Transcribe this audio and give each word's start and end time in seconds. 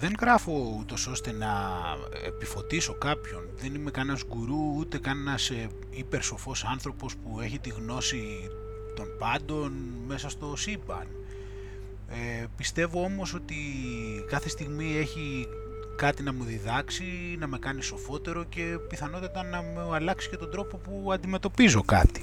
Δεν 0.00 0.14
γράφω 0.20 0.76
ούτως 0.78 1.06
ώστε 1.06 1.32
να 1.32 1.48
επιφωτίσω 2.26 2.94
κάποιον. 2.94 3.48
Δεν 3.56 3.74
είμαι 3.74 3.90
κανένας 3.90 4.24
γκουρού 4.26 4.74
ούτε 4.76 4.98
κανένας 4.98 5.50
ε, 5.50 5.68
υπερσοφός 5.90 6.64
άνθρωπος 6.64 7.16
που 7.16 7.40
έχει 7.40 7.58
τη 7.58 7.70
γνώση 7.70 8.50
των 8.96 9.06
πάντων 9.18 9.72
μέσα 10.06 10.28
στο 10.28 10.56
σύμπαν. 10.56 11.06
Ε, 12.08 12.44
πιστεύω 12.56 13.02
όμως 13.02 13.34
ότι 13.34 13.56
κάθε 14.26 14.48
στιγμή 14.48 14.96
έχει 14.96 15.46
κάτι 15.96 16.22
να 16.22 16.32
μου 16.32 16.44
διδάξει, 16.44 17.36
να 17.38 17.46
με 17.46 17.58
κάνει 17.58 17.82
σοφότερο 17.82 18.44
και 18.44 18.76
πιθανότατα 18.88 19.42
να 19.42 19.62
μου 19.62 19.94
αλλάξει 19.94 20.28
και 20.28 20.36
τον 20.36 20.50
τρόπο 20.50 20.76
που 20.76 21.12
αντιμετωπίζω 21.12 21.82
κάτι. 21.82 22.22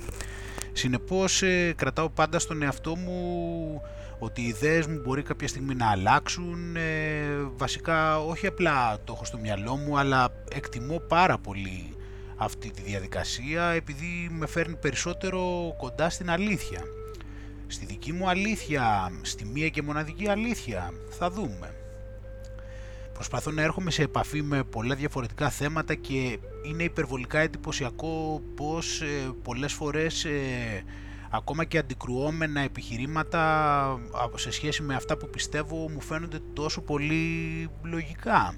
Συνεπώς 0.73 1.41
ε, 1.41 1.73
κρατάω 1.77 2.09
πάντα 2.09 2.39
στον 2.39 2.61
εαυτό 2.61 2.95
μου 2.95 3.81
ότι 4.19 4.41
οι 4.41 4.47
ιδέες 4.47 4.87
μου 4.87 5.01
μπορεί 5.03 5.21
κάποια 5.21 5.47
στιγμή 5.47 5.75
να 5.75 5.89
αλλάξουν, 5.89 6.75
ε, 6.75 6.81
βασικά 7.55 8.19
όχι 8.19 8.47
απλά 8.47 8.97
το 9.03 9.13
έχω 9.13 9.25
στο 9.25 9.37
μυαλό 9.37 9.75
μου, 9.75 9.97
αλλά 9.97 10.29
εκτιμώ 10.51 10.99
πάρα 10.99 11.37
πολύ 11.37 11.95
αυτή 12.35 12.71
τη 12.71 12.81
διαδικασία 12.81 13.63
επειδή 13.63 14.29
με 14.31 14.47
φέρνει 14.47 14.75
περισσότερο 14.75 15.73
κοντά 15.77 16.09
στην 16.09 16.29
αλήθεια. 16.29 16.81
Στη 17.67 17.85
δική 17.85 18.13
μου 18.13 18.29
αλήθεια, 18.29 19.11
στη 19.21 19.45
μία 19.45 19.69
και 19.69 19.81
μοναδική 19.81 20.29
αλήθεια, 20.29 20.93
θα 21.09 21.29
δούμε. 21.29 21.75
Προσπαθώ 23.13 23.51
να 23.51 23.61
έρχομαι 23.61 23.91
σε 23.91 24.01
επαφή 24.01 24.41
με 24.41 24.63
πολλά 24.63 24.95
διαφορετικά 24.95 25.49
θέματα 25.49 25.95
και 25.95 26.39
είναι 26.65 26.83
υπερβολικά 26.83 27.39
εντυπωσιακό 27.39 28.41
πως 28.55 29.01
ε, 29.01 29.05
πολλές 29.43 29.73
φορές 29.73 30.25
ε, 30.25 30.83
ακόμα 31.29 31.63
και 31.63 31.77
αντικρουόμενα 31.77 32.61
επιχειρήματα 32.61 33.99
σε 34.35 34.51
σχέση 34.51 34.81
με 34.81 34.95
αυτά 34.95 35.17
που 35.17 35.29
πιστεύω 35.29 35.89
μου 35.89 36.01
φαίνονται 36.01 36.39
τόσο 36.53 36.81
πολύ 36.81 37.69
λογικά. 37.83 38.55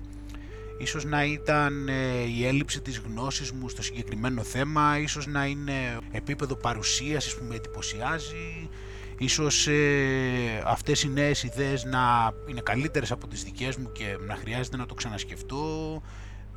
Ίσως 0.82 1.06
να 1.06 1.24
ήταν 1.26 1.88
ε, 1.88 2.24
η 2.38 2.46
έλλειψη 2.46 2.82
της 2.82 3.00
γνώσης 3.00 3.52
μου 3.52 3.70
στο 3.70 3.84
συγκεκριμένο 3.84 4.44
θέμα, 4.44 5.00
ίσως 5.00 5.28
να 5.28 5.46
είναι 5.46 5.98
επίπεδο 6.12 6.56
παρουσίασης 6.56 7.36
που 7.36 7.44
με 7.44 7.56
εντυπωσιάζει, 7.56 8.70
ίσως 9.18 9.68
ε, 9.68 10.62
αυτές 10.66 11.04
οι 11.04 11.10
νέες 11.10 11.44
ιδέες 11.44 11.84
να 11.84 12.34
είναι 12.50 12.62
καλύτερες 12.62 13.12
από 13.12 13.28
τις 13.28 13.44
δικές 13.44 13.78
μου 13.78 13.92
και 13.92 14.18
να 14.28 14.36
χρειάζεται 14.36 14.78
να 14.78 14.86
το 14.86 14.94
ξανασκεφτώ, 14.94 16.02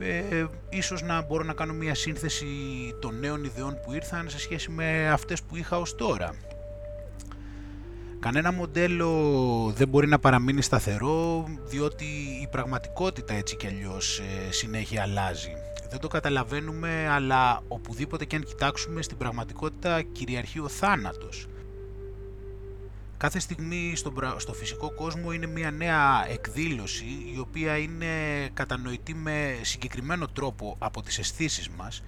ε, 0.02 0.46
ίσως 0.68 1.02
να 1.02 1.22
μπορώ 1.22 1.44
να 1.44 1.52
κάνω 1.52 1.72
μια 1.72 1.94
σύνθεση 1.94 2.46
των 3.00 3.18
νέων 3.18 3.44
ιδεών 3.44 3.78
που 3.84 3.92
ήρθαν 3.92 4.28
σε 4.28 4.38
σχέση 4.38 4.70
με 4.70 5.10
αυτές 5.10 5.42
που 5.42 5.56
είχα 5.56 5.78
ως 5.78 5.94
τώρα. 5.94 6.34
Κανένα 8.18 8.52
μοντέλο 8.52 9.72
δεν 9.76 9.88
μπορεί 9.88 10.08
να 10.08 10.18
παραμείνει 10.18 10.62
σταθερό 10.62 11.44
διότι 11.64 12.04
η 12.42 12.48
πραγματικότητα 12.50 13.34
έτσι 13.34 13.56
κι 13.56 13.66
αλλιώς 13.66 14.18
ε, 14.18 14.52
συνέχεια 14.52 15.02
αλλάζει. 15.02 15.52
Δεν 15.90 16.00
το 16.00 16.08
καταλαβαίνουμε 16.08 17.08
αλλά 17.08 17.62
οπουδήποτε 17.68 18.24
και 18.24 18.36
αν 18.36 18.42
κοιτάξουμε 18.42 19.02
στην 19.02 19.16
πραγματικότητα 19.16 20.02
κυριαρχεί 20.02 20.58
ο 20.58 20.68
θάνατος. 20.68 21.46
Κάθε 23.22 23.38
στιγμή 23.38 23.92
στο, 23.96 24.12
στο 24.36 24.52
φυσικό 24.52 24.94
κόσμο 24.94 25.32
είναι 25.32 25.46
μια 25.46 25.70
νέα 25.70 26.26
εκδήλωση 26.28 27.04
η 27.34 27.38
οποία 27.38 27.76
είναι 27.76 28.06
κατανοητή 28.54 29.14
με 29.14 29.58
συγκεκριμένο 29.62 30.28
τρόπο 30.28 30.76
από 30.78 31.02
τις 31.02 31.18
αισθήσεις 31.18 31.68
μας 31.68 32.02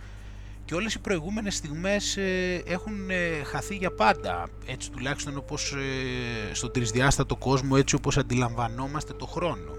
και 0.65 0.75
όλες 0.75 0.95
οι 0.95 0.99
προηγούμενες 0.99 1.55
στιγμές 1.55 2.17
ε, 2.17 2.63
έχουν 2.67 3.11
ε, 3.11 3.43
χαθεί 3.45 3.77
για 3.77 3.91
πάντα, 3.91 4.49
έτσι 4.67 4.91
τουλάχιστον 4.91 5.37
όπως 5.37 5.73
ε, 5.73 6.55
στον 6.55 6.73
τρισδιάστατο 6.73 7.37
κόσμο, 7.37 7.75
έτσι 7.79 7.95
όπως 7.95 8.17
αντιλαμβανόμαστε 8.17 9.13
το 9.13 9.27
χρόνο. 9.27 9.73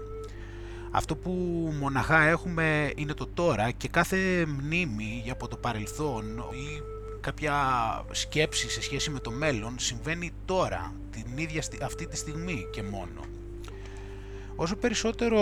Αυτό 0.90 1.16
που 1.16 1.30
μοναχά 1.80 2.22
έχουμε 2.22 2.92
είναι 2.96 3.14
το 3.14 3.26
τώρα 3.26 3.70
και 3.70 3.88
κάθε 3.88 4.46
μνήμη 4.46 5.24
από 5.30 5.48
το 5.48 5.56
παρελθόν 5.56 6.24
ή 6.38 6.95
κάποια 7.26 7.54
σκέψη 8.10 8.70
σε 8.70 8.82
σχέση 8.82 9.10
με 9.10 9.18
το 9.18 9.30
μέλλον 9.30 9.74
συμβαίνει 9.78 10.32
τώρα, 10.44 10.92
την 11.10 11.38
ίδια 11.38 11.62
αυτή 11.82 12.06
τη 12.06 12.16
στιγμή 12.16 12.66
και 12.72 12.82
μόνο. 12.82 13.20
Όσο 14.56 14.76
περισσότερο 14.76 15.40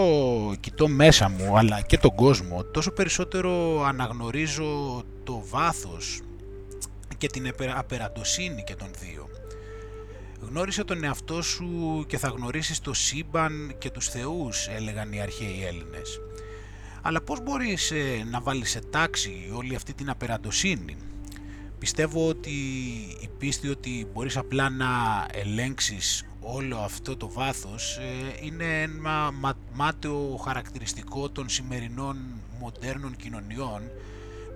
κοιτώ 0.61 0.89
μέσα 0.89 1.28
μου 1.28 1.59
αλλά 1.59 1.81
και 1.81 1.99
τον 1.99 2.15
κόσμο, 2.15 2.65
τόσο 2.65 2.91
περισσότερο 2.91 3.83
αναγνωρίζω 3.84 5.03
το 5.25 5.43
βάθος 5.49 6.21
και 7.19 7.27
την 7.27 7.53
απεραντοσύνη 7.77 8.62
και 8.62 8.75
των 8.75 8.89
δύο. 9.00 9.28
Γνώρισε 10.41 10.84
τον 10.84 11.05
εαυτό 11.05 11.43
σου 11.43 12.05
και 12.09 12.19
θα 12.19 12.28
γνωρίσεις 12.28 12.81
το 12.81 12.94
σύμπαν 12.94 13.75
και 13.78 13.91
τους 13.91 14.09
θεούς, 14.09 14.69
έλεγαν 14.69 15.12
οι 15.12 15.21
αρχαίοι 15.21 15.65
Έλληνες. 15.67 16.21
Αλλά 17.03 17.21
πώς 17.21 17.41
μπορείς 17.43 17.91
ε, 17.91 18.27
να 18.31 18.41
βάλεις 18.41 18.71
σε 18.71 18.81
τάξη 18.91 19.50
όλη 19.55 19.75
αυτή 19.75 19.94
την 19.94 20.11
απεραντοσύνη; 20.11 20.97
Πιστεύω 21.84 22.28
ότι 22.28 22.50
η 23.21 23.28
πίστη 23.39 23.69
ότι 23.69 24.06
μπορείς 24.12 24.37
απλά 24.37 24.71
να 24.71 24.87
ελέγξεις 25.33 26.27
όλο 26.41 26.78
αυτό 26.78 27.17
το 27.17 27.31
βάθος 27.31 27.97
ε, 27.97 28.47
είναι 28.47 28.83
ένα 28.83 29.33
μάταιο 29.72 30.41
χαρακτηριστικό 30.44 31.31
των 31.31 31.49
σημερινών 31.49 32.17
μοντέρνων 32.61 33.17
κοινωνιών 33.17 33.83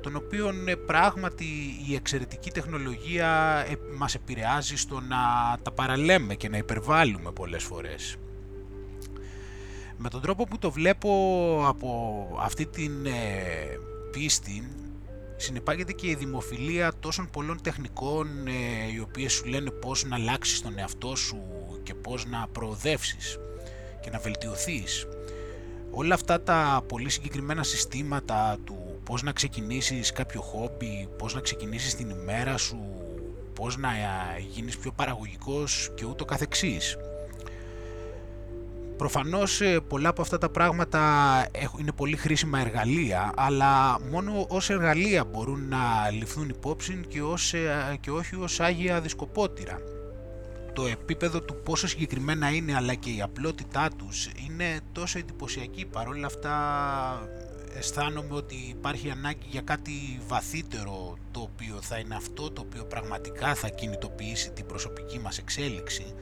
των 0.03 0.17
οποίων 0.17 0.69
ε, 0.69 0.75
πράγματι 0.75 1.44
η 1.88 1.94
εξαιρετική 1.94 2.50
τεχνολογία 2.50 3.65
ε, 3.69 3.75
μας 3.97 4.15
επηρεάζει 4.15 4.77
στο 4.77 5.00
να 5.00 5.17
τα 5.62 5.71
παραλέμε 5.71 6.34
και 6.34 6.49
να 6.49 6.56
υπερβάλλουμε 6.56 7.33
πολλές 7.33 7.62
φορές. 7.62 8.17
Με 9.97 10.09
τον 10.09 10.21
τρόπο 10.21 10.44
που 10.44 10.59
το 10.59 10.71
βλέπω 10.71 11.11
από 11.67 12.28
αυτή 12.41 12.67
την 12.67 12.93
πίστη 14.11 14.69
συνεπάγεται 15.41 15.93
και 15.93 16.06
η 16.06 16.15
δημοφιλία 16.15 16.93
τόσων 17.00 17.31
πολλών 17.31 17.62
τεχνικών 17.62 18.47
οι 18.94 19.00
οποίες 19.00 19.32
σου 19.32 19.44
λένε 19.44 19.71
πώς 19.71 20.04
να 20.04 20.16
αλλάξεις 20.16 20.62
τον 20.62 20.78
εαυτό 20.78 21.16
σου 21.16 21.43
και 21.82 21.94
πώς 21.94 22.26
να 22.26 22.47
προοδεύσεις 22.53 23.38
και 24.00 24.10
να 24.10 24.19
βελτιωθείς. 24.19 25.06
Όλα 25.91 26.15
αυτά 26.15 26.41
τα 26.41 26.84
πολύ 26.88 27.10
συγκεκριμένα 27.10 27.62
συστήματα 27.62 28.59
του 28.65 29.00
πώς 29.04 29.22
να 29.22 29.32
ξεκινήσεις 29.32 30.12
κάποιο 30.12 30.41
χόμπι, 30.41 31.09
πώς 31.19 31.34
να 31.34 31.41
ξεκινήσεις 31.41 31.94
την 31.94 32.10
ημέρα 32.10 32.56
σου, 32.56 32.78
πώς 33.55 33.76
να 33.76 33.91
γίνεις 34.49 34.78
πιο 34.78 34.93
παραγωγικός 34.93 35.91
και 35.94 36.05
ούτω 36.05 36.25
καθεξής. 36.25 36.97
Προφανώς 38.98 39.60
ε, 39.60 39.81
πολλά 39.81 40.09
από 40.09 40.22
αυτά 40.22 40.38
τα 40.38 40.48
πράγματα 40.48 41.00
είναι 41.81 41.92
πολύ 41.92 42.16
χρήσιμα 42.16 42.60
εργαλεία, 42.60 43.32
αλλά 43.36 44.00
μόνο 44.10 44.47
ως 44.48 44.70
εργαλεία 44.70 45.25
μπορούν 45.25 45.69
να 45.69 46.10
ληφθούν 46.10 46.48
υπόψη 46.48 47.00
και, 47.08 47.22
ως, 47.22 47.54
ε, 47.54 47.97
και 48.00 48.10
όχι 48.10 48.37
ως 48.37 48.60
άγια 48.60 49.00
δισκοπότηρα. 49.00 49.78
Το 50.72 50.87
επίπεδο 50.87 51.41
του 51.41 51.62
πόσο 51.62 51.88
συγκεκριμένα 51.88 52.50
είναι 52.50 52.75
αλλά 52.75 52.94
και 52.94 53.10
η 53.10 53.22
απλότητά 53.22 53.88
τους 53.97 54.26
είναι 54.26 54.81
τόσο 54.92 55.19
εντυπωσιακή. 55.19 55.87
Παρόλα 55.87 56.26
αυτά 56.26 56.54
αισθάνομαι 57.76 58.34
ότι 58.34 58.54
υπάρχει 58.54 59.10
ανάγκη 59.10 59.47
για 59.48 59.60
κάτι 59.60 60.20
βαθύτερο 60.26 61.16
το 61.31 61.40
οποίο 61.40 61.78
θα 61.81 61.99
είναι 61.99 62.14
αυτό 62.14 62.50
το 62.50 62.61
οποίο 62.61 62.84
πραγματικά 62.84 63.55
θα 63.55 63.69
κινητοποιήσει 63.69 64.50
την 64.50 64.67
προσωπική 64.67 65.19
μας 65.19 65.38
εξέλιξη 65.38 66.14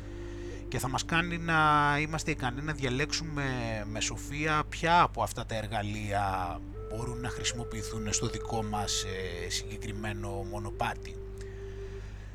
και 0.68 0.78
θα 0.78 0.88
μας 0.88 1.04
κάνει 1.04 1.38
να 1.38 1.54
είμαστε 2.00 2.30
ικανοί 2.30 2.62
να 2.62 2.72
διαλέξουμε 2.72 3.44
με 3.86 4.00
σοφία 4.00 4.62
ποια 4.68 5.02
από 5.02 5.22
αυτά 5.22 5.46
τα 5.46 5.54
εργαλεία 5.54 6.60
μπορούν 6.90 7.20
να 7.20 7.28
χρησιμοποιηθούν 7.28 8.12
στο 8.12 8.26
δικό 8.28 8.62
μας 8.62 9.04
ε, 9.04 9.50
συγκεκριμένο 9.50 10.28
μονοπάτι. 10.28 11.16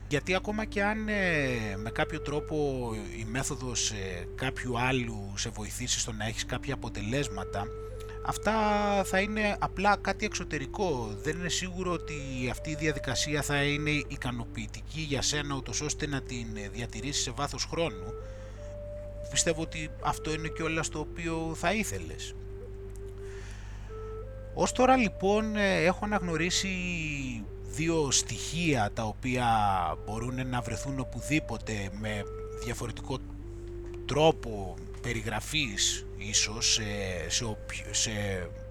Γιατί 0.07 0.35
ακόμα 0.35 0.65
και 0.65 0.83
αν 0.83 1.07
ε, 1.07 1.77
με 1.77 1.89
κάποιο 1.89 2.21
τρόπο 2.21 2.89
η 3.17 3.25
μέθοδος 3.25 3.91
ε, 3.91 4.27
κάποιου 4.35 4.79
άλλου 4.79 5.31
σε 5.35 5.49
βοηθήσει 5.49 5.99
στο 5.99 6.11
να 6.11 6.25
έχεις 6.25 6.45
κάποια 6.45 6.73
αποτελέσματα 6.73 7.67
αυτά 8.25 8.53
θα 9.05 9.19
είναι 9.19 9.55
απλά 9.59 9.97
κάτι 10.01 10.25
εξωτερικό. 10.25 11.15
Δεν 11.21 11.37
είναι 11.39 11.49
σίγουρο 11.49 11.91
ότι 11.91 12.13
αυτή 12.51 12.69
η 12.69 12.75
διαδικασία 12.75 13.41
θα 13.41 13.63
είναι 13.63 13.89
ικανοποιητική 13.89 15.01
για 15.01 15.21
σένα 15.21 15.55
ούτως 15.55 15.81
ώστε 15.81 16.07
να 16.07 16.21
την 16.21 16.47
διατηρήσεις 16.71 17.23
σε 17.23 17.31
βάθος 17.31 17.65
χρόνου. 17.65 18.13
Πιστεύω 19.31 19.61
ότι 19.61 19.89
αυτό 20.01 20.33
είναι 20.33 20.47
και 20.47 20.63
όλα 20.63 20.83
στο 20.83 20.99
οποίο 20.99 21.51
θα 21.55 21.73
ήθελες. 21.73 22.35
Ως 24.53 24.71
τώρα 24.71 24.95
λοιπόν 24.95 25.55
ε, 25.55 25.83
έχω 25.83 26.05
αναγνωρίσει 26.05 26.69
δύο 27.71 28.11
στοιχεία 28.11 28.91
τα 28.93 29.03
οποία 29.03 29.47
μπορούν 30.05 30.47
να 30.47 30.61
βρεθούν 30.61 30.99
οπουδήποτε 30.99 31.89
με 31.99 32.23
διαφορετικό 32.63 33.17
τρόπο 34.05 34.75
περιγραφής 35.01 36.05
ίσως 36.17 36.73
σε, 36.73 37.43
σε, 37.91 38.11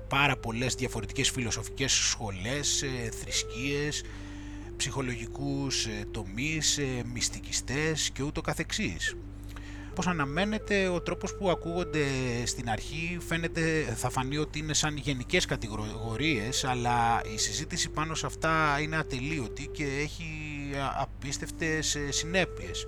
πάρα 0.08 0.36
πολλές 0.36 0.74
διαφορετικές 0.74 1.30
φιλοσοφικές 1.30 1.92
σχολές, 1.92 2.84
θρησκείες, 3.20 4.02
ψυχολογικούς 4.76 5.86
τομείς, 6.10 6.78
μυστικιστές 7.12 8.10
και 8.10 8.22
ούτω 8.22 8.40
καθεξής. 8.40 9.16
όπως 9.90 10.06
αναμένεται 10.06 10.88
ο 10.88 11.00
τρόπος 11.00 11.36
που 11.36 11.50
ακούγονται 11.50 12.06
στην 12.44 12.70
αρχή 12.70 13.18
φαίνεται, 13.26 13.94
θα 13.96 14.10
φανεί 14.10 14.36
ότι 14.36 14.58
είναι 14.58 14.74
σαν 14.74 14.96
γενικές 14.96 15.44
κατηγορίες 15.44 16.64
αλλά 16.64 17.20
η 17.34 17.38
συζήτηση 17.38 17.88
πάνω 17.88 18.14
σε 18.14 18.26
αυτά 18.26 18.78
είναι 18.80 18.96
ατελείωτη 18.96 19.66
και 19.72 19.84
έχει 19.84 20.50
απίστευτες 20.98 21.94
ε, 21.94 22.10
συνέπειες. 22.10 22.86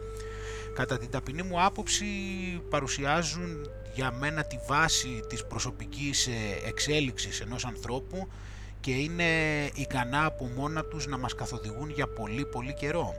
Κατά 0.75 0.99
την 0.99 1.11
ταπεινή 1.11 1.43
μου 1.43 1.63
άποψη 1.65 2.07
παρουσιάζουν 2.71 3.71
για 3.95 4.13
μένα 4.13 4.45
τη 4.45 4.59
βάση 4.67 5.21
της 5.29 5.47
προσωπικής 5.47 6.27
ε, 6.27 6.33
εξέλιξης 6.67 7.41
ενός 7.41 7.65
ανθρώπου 7.65 8.29
και 8.81 8.91
είναι 8.91 9.25
ικανά 9.75 10.25
από 10.25 10.51
μόνα 10.57 10.85
τους 10.85 11.07
να 11.07 11.19
μας 11.19 11.35
καθοδηγούν 11.35 11.91
για 11.91 12.07
πολύ 12.07 12.47
πολύ 12.47 12.75
καιρό. 12.75 13.15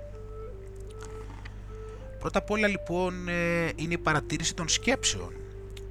Πρώτα 2.20 2.40
απ' 2.40 2.52
όλα 2.52 2.68
λοιπόν 2.68 3.28
ε, 3.28 3.70
είναι 3.76 3.94
η 3.94 3.98
παρατήρηση 3.98 4.54
των 4.54 4.70
σκέψεων. 4.70 5.34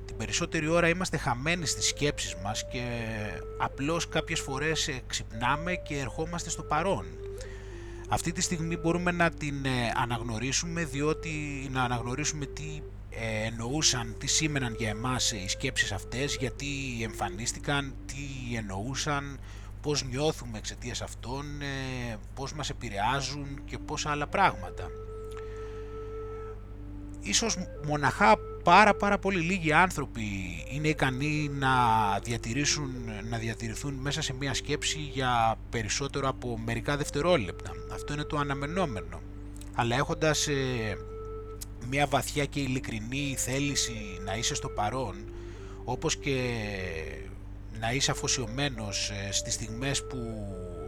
Την 0.06 0.16
περισσότερη 0.16 0.68
ώρα 0.68 0.88
είμαστε 0.88 1.16
χαμένοι 1.16 1.66
στις 1.66 1.86
σκέψεις 1.86 2.34
μας 2.42 2.66
και 2.68 2.84
απλώς 3.58 4.08
κάποιες 4.08 4.40
φορές 4.40 4.88
ε, 4.88 5.00
ξυπνάμε 5.06 5.74
και 5.74 5.98
ερχόμαστε 5.98 6.50
στο 6.50 6.62
παρόν. 6.62 7.04
Αυτή 8.12 8.32
τη 8.32 8.40
στιγμή 8.40 8.76
μπορούμε 8.76 9.10
να 9.10 9.30
την 9.30 9.66
αναγνωρίσουμε 9.94 10.84
διότι 10.84 11.30
να 11.70 11.82
αναγνωρίσουμε 11.82 12.46
τι 12.46 12.82
ε, 13.10 13.46
εννοούσαν, 13.46 14.14
τι 14.18 14.26
σήμαιναν 14.26 14.74
για 14.78 14.88
εμάς 14.88 15.32
οι 15.32 15.48
σκέψεις 15.48 15.92
αυτές, 15.92 16.36
γιατί 16.36 16.66
εμφανίστηκαν, 17.02 17.94
τι 18.06 18.56
εννοούσαν, 18.56 19.40
πώς 19.82 20.04
νιώθουμε 20.04 20.58
εξαιτίας 20.58 21.02
αυτών, 21.02 21.60
ε, 21.60 22.16
πώς 22.34 22.52
μας 22.52 22.70
επηρεάζουν 22.70 23.64
και 23.64 23.78
πόσα 23.78 24.10
άλλα 24.10 24.26
πράγματα. 24.26 24.88
Ίσως 27.20 27.56
μοναχά 27.86 28.36
πάρα 28.62 28.94
πάρα 28.94 29.18
πολύ 29.18 29.40
λίγοι 29.40 29.72
άνθρωποι 29.72 30.22
είναι 30.70 30.88
ικανοί 30.88 31.48
να, 31.52 31.68
διατηρήσουν, 32.22 32.90
να 33.30 33.38
διατηρηθούν 33.38 33.94
μέσα 33.94 34.22
σε 34.22 34.34
μία 34.34 34.54
σκέψη 34.54 34.98
για 34.98 35.56
περισσότερο 35.70 36.28
από 36.28 36.58
μερικά 36.64 36.96
δευτερόλεπτα. 36.96 37.70
Αυτό 37.92 38.12
είναι 38.12 38.24
το 38.24 38.36
αναμενόμενο. 38.36 39.20
Αλλά 39.74 39.96
έχοντας 39.96 40.48
ε, 40.48 40.96
μια 41.88 42.06
βαθιά 42.06 42.44
και 42.44 42.60
ειλικρινή 42.60 43.34
θέληση 43.38 44.18
να 44.24 44.36
είσαι 44.36 44.54
στο 44.54 44.68
παρόν 44.68 45.14
όπως 45.84 46.16
και 46.16 46.50
να 47.80 47.92
είσαι 47.92 48.10
αφοσιωμένος 48.10 49.10
ε, 49.10 49.32
στις 49.32 49.54
στιγμές 49.54 50.06
που 50.06 50.18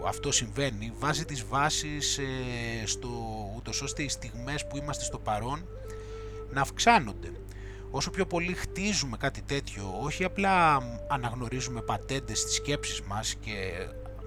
αυτό 0.07 0.33
συμβαίνει 0.33 0.93
βάζει 0.99 1.25
τις 1.25 1.45
βάσεις 1.49 2.19
ε, 2.19 2.87
στο, 2.87 3.09
ούτως 3.57 3.83
ώστε 3.83 4.03
οι 4.03 4.09
στιγμές 4.09 4.67
που 4.67 4.77
είμαστε 4.77 5.05
στο 5.05 5.19
παρόν 5.19 5.67
να 6.53 6.61
αυξάνονται. 6.61 7.33
Όσο 7.97 8.11
πιο 8.11 8.27
πολύ 8.27 8.53
χτίζουμε 8.53 9.17
κάτι 9.17 9.43
τέτοιο, 9.43 9.99
όχι 10.01 10.25
απλά 10.25 10.79
αναγνωρίζουμε 11.09 11.81
πατέντες 11.81 12.39
στις 12.39 12.55
σκέψεις 12.55 13.01
μας 13.01 13.35
και 13.41 13.53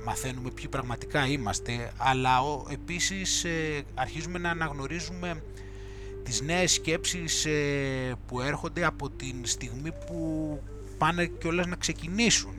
μαθαίνουμε 0.06 0.50
ποιοι 0.52 0.68
πραγματικά 0.68 1.28
είμαστε, 1.28 1.92
αλλά 1.98 2.40
επίσης 2.72 3.44
ε, 3.44 3.84
αρχίζουμε 3.94 4.40
να 4.40 4.50
αναγνωρίζουμε 4.50 5.44
τις 6.24 6.42
νέες 6.42 6.72
σκέψεις 6.72 7.46
ε, 7.46 8.16
που 8.28 8.42
έρχονται 8.42 8.86
από 8.86 9.10
την 9.10 9.46
στιγμή 9.46 9.92
που 10.06 10.60
πάνε 10.98 11.26
κιόλας 11.26 11.68
να 11.68 11.76
ξεκινήσουν. 11.76 12.54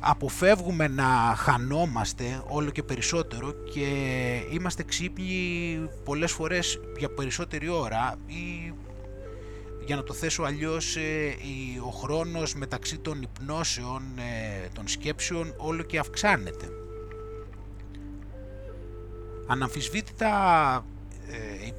Αποφεύγουμε 0.00 0.88
να 0.88 1.34
χανόμαστε 1.36 2.42
όλο 2.48 2.70
και 2.70 2.82
περισσότερο 2.82 3.52
και 3.74 3.86
είμαστε 4.50 4.82
ξύπνοι 4.82 5.80
πολλές 6.04 6.32
φορές 6.32 6.80
για 6.98 7.08
περισσότερη 7.08 7.68
ώρα 7.68 8.18
ή 8.26 8.72
για 9.86 9.96
να 9.96 10.02
το 10.02 10.12
θέσω 10.12 10.42
αλλιώς 10.42 10.96
ε, 10.96 11.34
ο 11.86 11.90
χρόνος 11.90 12.54
μεταξύ 12.54 12.98
των 12.98 13.22
υπνώσεων, 13.22 14.02
ε, 14.18 14.68
των 14.74 14.88
σκέψεων 14.88 15.54
όλο 15.56 15.82
και 15.82 15.98
αυξάνεται. 15.98 16.68
Αναμφισβήτητα 19.46 20.84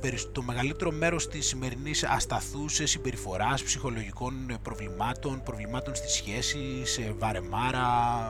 ε, 0.02 0.12
το 0.32 0.42
μεγαλύτερο 0.42 0.92
μέρος 0.92 1.28
της 1.28 1.48
σημερινής 1.48 2.04
ασταθούς 2.04 2.80
συμπεριφοράς, 2.84 3.64
ψυχολογικών 3.64 4.58
προβλημάτων, 4.62 5.44
προβλημάτων 5.44 5.96
στις 5.96 6.12
σχέσεις, 6.12 7.00
βαρεμάρα, 7.18 7.88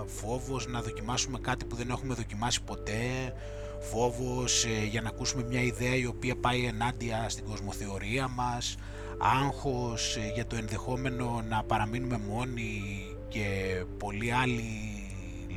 φόβος 0.08 0.68
να 0.68 0.82
δοκιμάσουμε 0.82 1.40
κάτι 1.42 1.66
που 1.66 1.76
δεν 1.76 1.90
έχουμε 1.90 2.14
δοκιμάσει 2.14 2.62
ποτέ, 2.62 3.34
φόβος 3.84 4.66
ε, 4.66 4.86
για 4.86 5.02
να 5.02 5.10
ακούσουμε 5.10 5.44
μια 5.44 5.62
ιδέα 5.62 5.96
η 5.96 6.06
οποία 6.06 6.36
πάει 6.36 6.66
ενάντια 6.66 7.30
στην 7.30 7.46
κοσμοθεωρία 7.46 8.28
μας, 8.28 8.76
άγχος 9.18 10.16
ε, 10.16 10.32
για 10.34 10.48
το 10.48 10.56
ενδεχόμενο 10.56 11.44
να 11.50 11.64
παραμείνουμε 11.64 12.18
μόνοι 12.18 12.82
και 13.28 13.84
πολλοί 13.98 14.32
άλλοι 14.32 14.64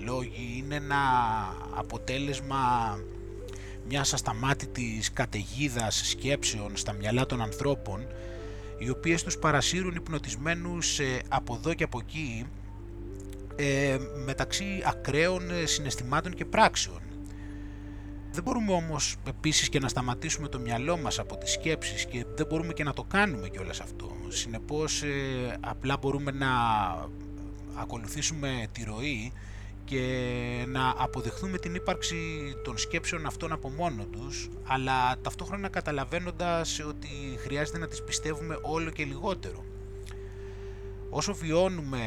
λόγοι 0.05 0.57
είναι 0.57 0.75
ένα 0.75 0.97
αποτέλεσμα 1.75 2.57
μιας 3.89 4.13
ασταμάτητης 4.13 5.13
καταιγίδας 5.13 6.09
σκέψεων 6.09 6.77
στα 6.77 6.93
μυαλά 6.93 7.27
των 7.27 7.41
ανθρώπων 7.41 8.07
οι 8.79 8.91
οποίες 8.91 9.23
τους 9.23 9.39
παρασύρουν 9.39 9.95
υπνοτισμένους 9.95 10.99
ε, 10.99 11.21
από 11.29 11.55
εδώ 11.55 11.75
και 11.75 11.85
από 11.85 12.01
εκεί 12.03 12.47
ε, 13.57 13.97
μεταξύ 14.25 14.83
ακραίων 14.85 15.51
ε, 15.51 15.67
συναισθημάτων 15.67 16.35
και 16.35 16.45
πράξεων. 16.45 17.01
Δεν 18.37 18.45
μπορούμε 18.45 18.73
όμως 18.73 19.17
επίσης 19.27 19.69
και 19.69 19.79
να 19.79 19.89
σταματήσουμε 19.89 20.49
το 20.49 20.59
μυαλό 20.59 20.97
μας 20.97 21.19
από 21.19 21.37
τις 21.37 21.53
σκέψεις 21.53 22.07
και 22.07 22.25
δεν 22.35 22.47
μπορούμε 22.47 22.73
και 22.73 22.85
να 22.85 22.93
το 22.93 23.05
κάνουμε 23.05 23.49
κιόλας 23.49 23.81
αυτό. 23.81 24.11
Συνεπώς 24.29 25.03
απλά 25.61 25.97
μπορούμε 25.97 26.31
να 26.31 26.49
ακολουθήσουμε 27.75 28.67
τη 28.73 28.85
ροή 28.85 29.33
και 29.85 30.25
να 30.69 30.95
αποδεχθούμε 30.97 31.59
την 31.59 31.75
ύπαρξη 31.75 32.17
των 32.65 32.79
σκέψεων 32.79 33.27
αυτών 33.27 33.53
από 33.53 33.69
μόνο 33.69 34.05
τους, 34.05 34.49
αλλά 34.67 35.17
ταυτόχρονα 35.23 35.69
καταλαβαίνοντας 35.69 36.81
ότι 36.81 37.09
χρειάζεται 37.39 37.79
να 37.79 37.87
τις 37.87 38.03
πιστεύουμε 38.03 38.59
όλο 38.63 38.91
και 38.91 39.05
λιγότερο. 39.05 39.65
Όσο 41.11 41.35
βιώνουμε 41.35 42.01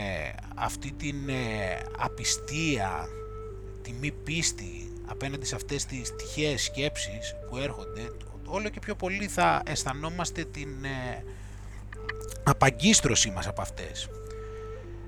αυτή 0.55 0.91
την 0.91 1.29
ε, 1.29 1.81
απιστία, 1.97 3.09
τη 3.81 3.93
μη 4.01 4.11
πίστη 4.11 4.88
απέναντι 5.09 5.45
σε 5.45 5.55
αυτές 5.55 5.85
τις 5.85 6.15
τυχαίες 6.15 6.63
σκέψεις 6.63 7.35
που 7.49 7.57
έρχονται, 7.57 8.11
όλο 8.45 8.69
και 8.69 8.79
πιο 8.79 8.95
πολύ 8.95 9.27
θα 9.27 9.61
αισθανόμαστε 9.65 10.43
την 10.43 10.83
ε, 10.83 11.23
απαγκίστρωσή 12.43 13.29
μας 13.29 13.47
από 13.47 13.61
αυτές. 13.61 14.09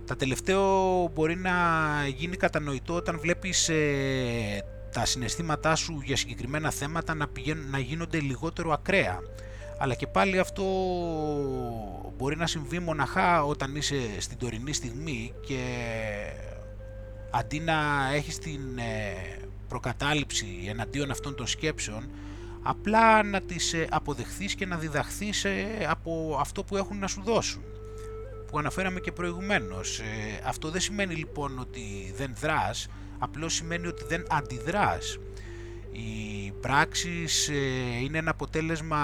Τα 0.05 0.15
τελευταίο 0.15 1.07
μπορεί 1.13 1.35
να 1.35 1.51
γίνει 2.15 2.35
κατανοητό 2.35 2.93
όταν 2.93 3.19
βλέπεις 3.19 3.69
ε, 3.69 4.63
τα 4.91 5.05
συναισθήματά 5.05 5.75
σου 5.75 6.01
για 6.03 6.15
συγκεκριμένα 6.15 6.71
θέματα 6.71 7.13
να, 7.13 7.27
πηγαίνουν, 7.27 7.69
να 7.69 7.79
γίνονται 7.79 8.19
λιγότερο 8.19 8.71
ακραία. 8.71 9.19
Αλλά 9.77 9.93
και 9.93 10.07
πάλι 10.07 10.39
αυτό 10.39 10.63
μπορεί 12.17 12.37
να 12.37 12.47
συμβεί 12.47 12.79
μοναχά 12.79 13.43
όταν 13.43 13.75
είσαι 13.75 13.99
στην 14.17 14.37
τωρινή 14.37 14.73
στιγμή 14.73 15.33
και 15.45 15.63
αντί 17.31 17.59
να 17.59 17.73
έχεις 18.13 18.37
την 18.37 18.77
ε, 18.77 19.40
προκατάληψη 19.71 20.47
εναντίον 20.67 21.11
αυτών 21.11 21.35
των 21.35 21.47
σκέψεων 21.47 22.09
απλά 22.63 23.23
να 23.23 23.41
τις 23.41 23.73
ε, 23.73 23.87
αποδεχθείς 23.89 24.55
και 24.55 24.65
να 24.65 24.77
διδαχθείς 24.77 25.45
από 25.89 26.37
αυτό 26.39 26.63
που 26.63 26.77
έχουν 26.77 26.99
να 26.99 27.07
σου 27.07 27.21
δώσουν 27.23 27.63
που 28.51 28.57
αναφέραμε 28.57 28.99
και 28.99 29.11
προηγουμένως. 29.11 29.99
Ε, 29.99 30.03
αυτό 30.45 30.69
δεν 30.69 30.81
σημαίνει 30.81 31.15
λοιπόν 31.15 31.59
ότι 31.59 32.13
δεν 32.15 32.33
δράς, 32.39 32.87
απλώς 33.19 33.53
σημαίνει 33.53 33.87
ότι 33.87 34.03
δεν 34.07 34.25
αντιδράς. 34.29 35.17
Οι 35.91 36.51
πράξεις 36.61 37.49
ε, 37.49 37.53
είναι 38.03 38.17
ένα 38.17 38.31
αποτέλεσμα, 38.31 38.97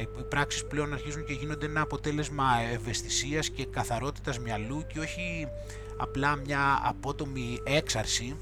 οι 0.00 0.24
πράξεις 0.28 0.64
πλέον 0.64 0.92
αρχίζουν 0.92 1.24
και 1.24 1.32
γίνονται 1.32 1.66
ένα 1.66 1.80
αποτέλεσμα 1.80 2.44
ευαισθησίας 2.72 3.50
και 3.50 3.66
καθαρότητας 3.66 4.38
μυαλού 4.38 4.86
και 4.92 4.98
όχι 4.98 5.46
απλά 5.96 6.36
μια 6.36 6.80
απότομη 6.82 7.60
έξαρση 7.64 8.36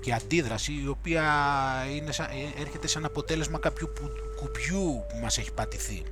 και 0.00 0.12
αντίδραση 0.12 0.72
η 0.84 0.88
οποία 0.88 1.24
είναι, 1.96 2.10
ε, 2.18 2.60
έρχεται 2.60 2.86
σαν 2.86 3.04
αποτέλεσμα 3.04 3.58
κάποιου 3.58 3.88
κουπιού 4.36 5.04
που 5.08 5.18
μας 5.22 5.38
έχει 5.38 5.52
πατηθεί. 5.52 6.02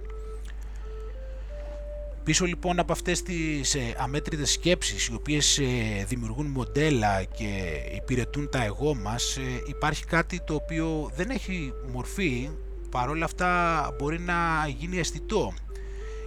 Πίσω 2.26 2.44
λοιπόν 2.44 2.78
από 2.78 2.92
αυτές 2.92 3.22
τις 3.22 3.74
ε, 3.74 3.94
αμέτρητες 3.98 4.50
σκέψεις 4.50 5.06
οι 5.06 5.14
οποίες 5.14 5.58
ε, 5.58 6.04
δημιουργούν 6.08 6.46
μοντέλα 6.46 7.24
και 7.24 7.80
υπηρετούν 7.96 8.48
τα 8.48 8.64
εγώ 8.64 8.94
μας 8.94 9.36
ε, 9.36 9.62
υπάρχει 9.66 10.04
κάτι 10.04 10.40
το 10.44 10.54
οποίο 10.54 11.10
δεν 11.16 11.30
έχει 11.30 11.72
μορφή 11.92 12.50
παρόλα 12.90 13.24
αυτά 13.24 13.80
μπορεί 13.98 14.20
να 14.20 14.34
γίνει 14.78 14.98
αισθητό. 14.98 15.54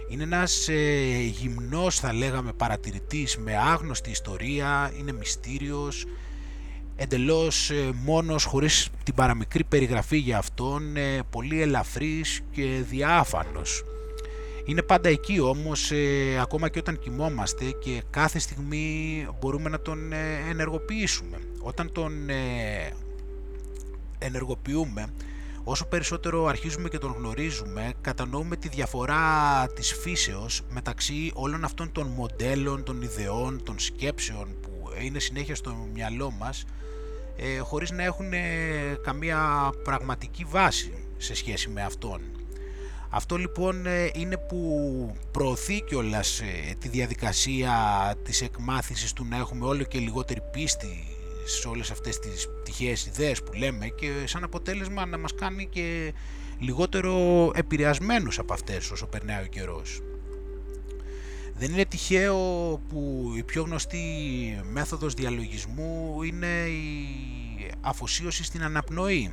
Είναι 0.08 0.22
ένας 0.22 0.68
γυμνός 1.30 2.00
θα 2.00 2.12
λέγαμε 2.12 2.52
παρατηρητής 2.52 3.36
με 3.36 3.56
άγνωστη 3.56 4.10
ιστορία, 4.10 4.92
είναι 4.98 5.12
μυστήριος, 5.12 6.06
εντελώς 7.02 7.70
μόνος 8.04 8.44
χωρίς 8.44 8.88
την 9.04 9.14
παραμικρή 9.14 9.64
περιγραφή 9.64 10.16
για 10.16 10.38
αυτόν, 10.38 10.82
πολύ 11.30 11.62
ελαφρύς 11.62 12.40
και 12.50 12.82
διάφανος 12.90 13.84
Είναι 14.64 14.82
πάντα 14.82 15.08
εκεί 15.08 15.40
όμως, 15.40 15.90
ε, 15.90 16.38
ακόμα 16.40 16.68
και 16.68 16.78
όταν 16.78 16.98
κοιμόμαστε 16.98 17.64
και 17.64 18.02
κάθε 18.10 18.38
στιγμή 18.38 19.26
μπορούμε 19.40 19.68
να 19.68 19.80
τον 19.80 20.12
ε, 20.12 20.16
ενεργοποιήσουμε. 20.50 21.38
Όταν 21.60 21.92
τον 21.92 22.28
ε, 22.28 22.92
ενεργοποιούμε, 24.18 25.06
όσο 25.64 25.86
περισσότερο 25.86 26.46
αρχίζουμε 26.46 26.88
και 26.88 26.98
τον 26.98 27.14
γνωρίζουμε, 27.18 27.92
κατανοούμε 28.00 28.56
τη 28.56 28.68
διαφορά 28.68 29.66
της 29.74 29.92
φύσεως 29.92 30.62
μεταξύ 30.70 31.30
όλων 31.34 31.64
αυτών 31.64 31.92
των 31.92 32.06
μοντέλων, 32.06 32.82
των 32.82 33.02
ιδεών, 33.02 33.62
των 33.64 33.78
σκέψεων 33.78 34.48
που 34.59 34.59
είναι 35.02 35.18
συνέχεια 35.18 35.54
στο 35.54 35.88
μυαλό 35.94 36.30
μας, 36.30 36.64
ε, 37.36 37.58
χωρίς 37.58 37.90
να 37.90 38.02
έχουν 38.02 38.32
καμία 39.02 39.70
πραγματική 39.84 40.44
βάση 40.44 40.92
σε 41.16 41.34
σχέση 41.34 41.68
με 41.68 41.82
αυτόν. 41.82 42.20
Αυτό 43.12 43.36
λοιπόν 43.36 43.86
ε, 43.86 44.10
είναι 44.14 44.36
που 44.36 45.14
προωθεί 45.30 45.80
κιόλας 45.80 46.40
ε, 46.40 46.74
τη 46.78 46.88
διαδικασία 46.88 47.74
της 48.24 48.40
εκμάθησης 48.40 49.12
του 49.12 49.26
να 49.28 49.36
έχουμε 49.36 49.66
όλο 49.66 49.82
και 49.82 49.98
λιγότερη 49.98 50.40
πίστη 50.52 51.04
σε 51.44 51.68
όλες 51.68 51.90
αυτές 51.90 52.18
τις 52.18 52.48
τυχαίες 52.64 53.06
ιδέες 53.06 53.42
που 53.42 53.52
λέμε 53.52 53.86
και 53.86 54.10
σαν 54.24 54.44
αποτέλεσμα 54.44 55.06
να 55.06 55.18
μας 55.18 55.34
κάνει 55.34 55.66
και 55.66 56.12
λιγότερο 56.58 57.14
επηρεασμένους 57.54 58.38
από 58.38 58.52
αυτές 58.52 58.90
όσο 58.90 59.06
περνάει 59.06 59.42
ο 59.44 59.46
καιρός. 59.46 60.00
Δεν 61.60 61.72
είναι 61.72 61.84
τυχαίο 61.84 62.36
που 62.88 63.32
η 63.36 63.42
πιο 63.42 63.62
γνωστή 63.62 64.00
μέθοδος 64.70 65.14
διαλογισμού 65.14 66.22
είναι 66.22 66.66
η 66.66 67.70
αφοσίωση 67.80 68.44
στην 68.44 68.62
αναπνοή, 68.62 69.32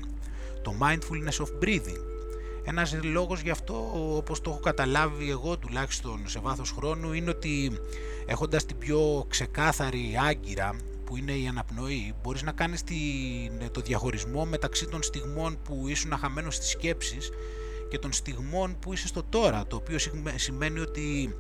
το 0.62 0.74
mindfulness 0.82 1.46
of 1.46 1.64
breathing. 1.64 2.02
Ένας 2.64 3.04
λόγος 3.04 3.42
γι' 3.42 3.50
αυτό, 3.50 3.92
όπως 4.16 4.42
το 4.42 4.50
έχω 4.50 4.60
καταλάβει 4.60 5.30
εγώ 5.30 5.58
τουλάχιστον 5.58 6.22
σε 6.26 6.40
βάθος 6.40 6.72
χρόνου, 6.72 7.14
είναι 7.14 7.30
ότι 7.30 7.80
έχοντας 8.26 8.66
την 8.66 8.78
πιο 8.78 9.26
ξεκάθαρη 9.28 10.18
άγκυρα 10.28 10.76
που 11.06 11.18
είναι 11.18 11.32
η 11.32 11.48
αναπνοή, 11.48 12.14
μπορείς 12.24 12.44
να 12.44 12.52
κάνεις 12.52 12.84
το 13.72 13.82
διαχωρισμό 13.82 14.46
μεταξύ 14.46 14.88
των 14.88 15.04
στιγμών 15.04 15.58
που 15.64 15.88
ήσουν 15.88 16.14
αχαμένος 16.14 16.56
στις 16.56 16.70
σκέψεις 16.70 17.30
και 17.90 18.00
των 18.00 18.14
στιγμών 18.14 18.80
που 18.80 18.94
είσαι 18.94 19.08
στο 19.08 19.24
τώρα, 19.24 19.68
το 19.68 19.76
οποίο 19.76 19.98
σημαίνει 20.36 20.80
ότι 20.80 21.36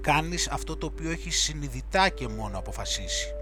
κάνεις 0.00 0.48
αυτό 0.48 0.76
το 0.76 0.86
οποίο 0.86 1.10
έχεις 1.10 1.42
συνειδητά 1.42 2.08
και 2.08 2.28
μόνο 2.28 2.58
αποφασίσει. 2.58 3.34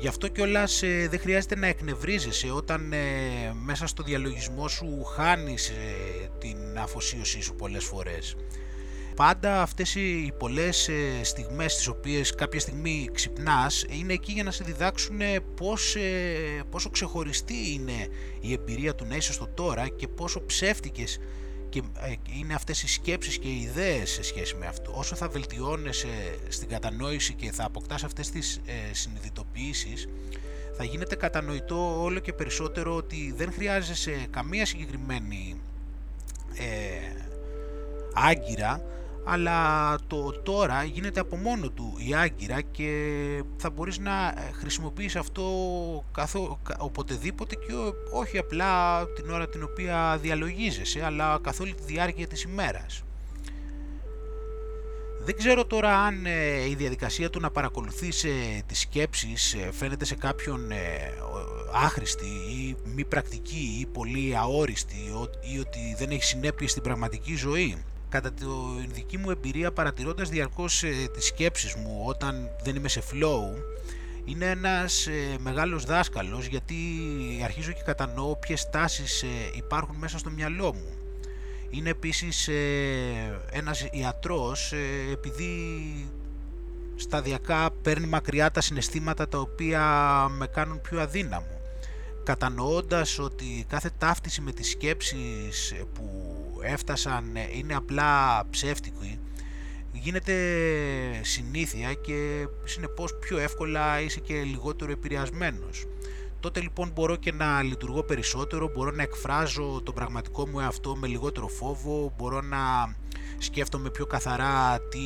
Γι' 0.00 0.08
αυτό 0.08 0.28
κιόλας 0.28 0.82
ε, 0.82 1.08
δεν 1.10 1.20
χρειάζεται 1.20 1.56
να 1.56 1.66
εκνευρίζεσαι 1.66 2.50
όταν 2.50 2.92
ε, 2.92 2.98
μέσα 3.64 3.86
στο 3.86 4.02
διαλογισμό 4.02 4.68
σου 4.68 5.04
χάνεις 5.04 5.68
ε, 5.68 5.72
την 6.38 6.78
αφοσίωσή 6.78 7.40
σου 7.42 7.54
πολλές 7.54 7.84
φορές. 7.84 8.36
Πάντα 9.16 9.62
αυτές 9.62 9.94
οι 9.94 10.32
πολλές 10.38 10.88
ε, 10.88 11.22
στιγμές 11.22 11.76
τις 11.76 11.86
οποίες 11.86 12.34
κάποια 12.34 12.60
στιγμή 12.60 13.08
ξυπνάς 13.12 13.84
είναι 13.88 14.12
εκεί 14.12 14.32
για 14.32 14.42
να 14.42 14.50
σε 14.50 14.64
διδάξουν 14.64 15.20
πώς, 15.56 15.96
πόσο 16.70 16.90
ξεχωριστή 16.90 17.72
είναι 17.72 18.08
η 18.40 18.52
εμπειρία 18.52 18.94
του 18.94 19.04
να 19.04 19.16
είσαι 19.16 19.32
στο 19.32 19.46
τώρα 19.54 19.88
και 19.88 20.08
πόσο 20.08 20.44
ψεύτικες 20.46 21.18
και 21.68 21.82
ε, 21.98 22.14
είναι 22.38 22.54
αυτές 22.54 22.82
οι 22.82 22.88
σκέψεις 22.88 23.38
και 23.38 23.48
οι 23.48 23.60
ιδέες 23.60 24.10
σε 24.10 24.22
σχέση 24.22 24.54
με 24.56 24.66
αυτό. 24.66 24.92
Όσο 24.94 25.14
θα 25.14 25.28
βελτιώνεσαι 25.28 26.38
στην 26.48 26.68
κατανόηση 26.68 27.34
και 27.34 27.52
θα 27.52 27.64
αποκτάς 27.64 28.04
αυτές 28.04 28.30
τις 28.30 28.60
ε, 28.66 28.94
συνειδητοποιήσεις, 28.94 30.08
θα 30.76 30.84
γίνεται 30.84 31.14
κατανοητό 31.14 32.02
όλο 32.02 32.18
και 32.18 32.32
περισσότερο 32.32 32.94
ότι 32.94 33.34
δεν 33.36 33.52
χρειάζεσαι 33.52 34.26
καμία 34.30 34.66
συγκεκριμένη 34.66 35.60
ε, 36.54 37.24
άγκυρα 38.14 38.82
αλλά 39.30 39.96
το 40.06 40.32
τώρα 40.32 40.84
γίνεται 40.84 41.20
από 41.20 41.36
μόνο 41.36 41.70
του 41.70 41.94
η 42.08 42.14
άγκυρα 42.14 42.60
και 42.60 42.92
θα 43.56 43.70
μπορείς 43.70 43.98
να 43.98 44.34
χρησιμοποιείς 44.58 45.16
αυτό 45.16 45.44
καθό, 46.12 46.58
οποτεδήποτε 46.78 47.54
και 47.54 47.72
όχι 48.12 48.38
απλά 48.38 49.04
την 49.06 49.30
ώρα 49.30 49.48
την 49.48 49.62
οποία 49.62 50.18
διαλογίζεσαι 50.20 51.04
αλλά 51.04 51.38
καθ' 51.42 51.60
όλη 51.60 51.74
τη 51.74 51.82
διάρκεια 51.82 52.26
της 52.26 52.42
ημέρας. 52.42 53.02
Δεν 55.24 55.36
ξέρω 55.36 55.64
τώρα 55.64 55.98
αν 55.98 56.26
ε, 56.26 56.68
η 56.68 56.74
διαδικασία 56.74 57.30
του 57.30 57.40
να 57.40 57.50
παρακολουθείς 57.50 58.24
ε, 58.24 58.62
τις 58.66 58.80
σκέψεις 58.80 59.54
ε, 59.54 59.72
φαίνεται 59.72 60.04
σε 60.04 60.14
κάποιον 60.14 60.60
άχρηστη 61.72 62.26
ή 62.26 62.76
μη 62.94 63.04
πρακτική 63.04 63.78
ή 63.80 63.86
πολύ 63.86 64.36
αόριστη 64.36 64.96
ή 65.54 65.58
ότι 65.58 65.94
δεν 65.98 66.10
έχει 66.10 66.22
συνέπειες 66.22 66.70
στην 66.70 66.82
πραγματική 66.82 67.34
ζωή 67.34 67.84
κατά 68.08 68.32
τη 68.32 68.44
δική 68.92 69.18
μου 69.18 69.30
εμπειρία 69.30 69.72
παρατηρώντας 69.72 70.28
διαρκώς 70.28 70.82
ε, 70.82 70.88
τις 71.12 71.24
σκέψεις 71.24 71.74
μου 71.74 72.02
όταν 72.06 72.50
δεν 72.62 72.76
είμαι 72.76 72.88
σε 72.88 73.02
flow 73.12 73.62
είναι 74.28 74.50
ένας 74.50 75.06
ε, 75.06 75.36
μεγάλος 75.40 75.84
δάσκαλος 75.84 76.46
γιατί 76.46 76.76
αρχίζω 77.44 77.72
και 77.72 77.82
κατανοώ 77.84 78.36
ποιες 78.36 78.70
τάσεις 78.70 79.22
ε, 79.22 79.26
υπάρχουν 79.56 79.96
μέσα 79.96 80.18
στο 80.18 80.30
μυαλό 80.30 80.74
μου. 80.74 80.92
Είναι 81.70 81.90
επίσης 81.90 82.48
ε, 82.48 83.40
ένας 83.50 83.88
ιατρός 83.90 84.72
ε, 84.72 85.12
επειδή 85.12 85.54
σταδιακά 86.96 87.70
παίρνει 87.82 88.06
μακριά 88.06 88.50
τα 88.50 88.60
συναισθήματα 88.60 89.28
τα 89.28 89.38
οποία 89.38 89.82
με 90.28 90.46
κάνουν 90.46 90.80
πιο 90.80 91.00
αδύναμο 91.00 91.60
κατανοώντας 92.24 93.18
ότι 93.18 93.66
κάθε 93.68 93.90
ταύτιση 93.98 94.40
με 94.40 94.52
τις 94.52 94.70
σκέψεις 94.70 95.74
που 95.94 96.36
έφτασαν 96.62 97.36
είναι 97.54 97.74
απλά 97.74 98.44
ψεύτικοι 98.50 99.18
γίνεται 99.98 100.34
συνήθεια 101.22 101.94
και 101.94 102.46
συνεπώς 102.64 103.14
πιο 103.14 103.38
εύκολα 103.38 104.00
είσαι 104.00 104.20
και 104.20 104.34
λιγότερο 104.34 104.90
επηρεασμένος. 104.90 105.86
Τότε 106.40 106.60
λοιπόν 106.60 106.90
μπορώ 106.94 107.16
και 107.16 107.32
να 107.32 107.62
λειτουργώ 107.62 108.02
περισσότερο, 108.02 108.70
μπορώ 108.74 108.90
να 108.90 109.02
εκφράζω 109.02 109.80
τον 109.84 109.94
πραγματικό 109.94 110.48
μου 110.48 110.60
εαυτό 110.60 110.96
με 110.96 111.06
λιγότερο 111.06 111.48
φόβο, 111.48 112.14
μπορώ 112.16 112.40
να 112.40 112.58
σκέφτομαι 113.38 113.90
πιο 113.90 114.06
καθαρά 114.06 114.78
τι 114.80 114.98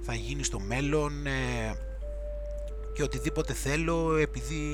θα 0.00 0.14
γίνει 0.14 0.44
στο 0.44 0.60
μέλλον 0.60 1.26
ε, 1.26 1.74
και 2.94 3.02
οτιδήποτε 3.02 3.52
θέλω 3.52 4.16
επειδή 4.16 4.66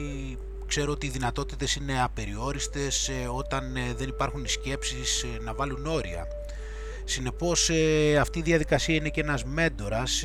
Ξέρω 0.67 0.93
ότι 0.93 1.07
οι 1.07 1.11
δυνατότητες 1.11 1.75
είναι 1.75 2.03
απεριόριστες 2.03 3.09
ε, 3.09 3.29
όταν 3.33 3.77
ε, 3.77 3.95
δεν 3.97 4.09
υπάρχουν 4.09 4.45
οι 4.45 4.49
σκέψεις 4.49 5.23
ε, 5.23 5.43
να 5.43 5.55
βάλουν 5.55 5.87
όρια. 5.87 6.27
Συνεπώς 7.05 7.71
αυτή 8.21 8.39
η 8.39 8.43
διαδικασία 8.43 8.95
είναι 8.95 9.09
και 9.09 9.21
ένας 9.21 9.45
μέντορας 9.45 10.25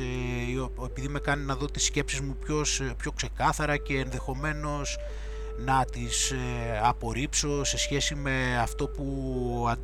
επειδή 0.84 1.08
με 1.08 1.18
κάνει 1.18 1.44
να 1.44 1.54
δω 1.54 1.66
τις 1.66 1.84
σκέψεις 1.84 2.20
μου 2.20 2.36
πιο, 2.44 2.64
πιο 2.96 3.12
ξεκάθαρα 3.12 3.76
και 3.76 3.98
ενδεχομένως 3.98 4.98
να 5.58 5.84
τις 5.84 6.32
απορρίψω 6.82 7.64
σε 7.64 7.78
σχέση 7.78 8.14
με 8.14 8.58
αυτό 8.58 8.88
που 8.88 9.76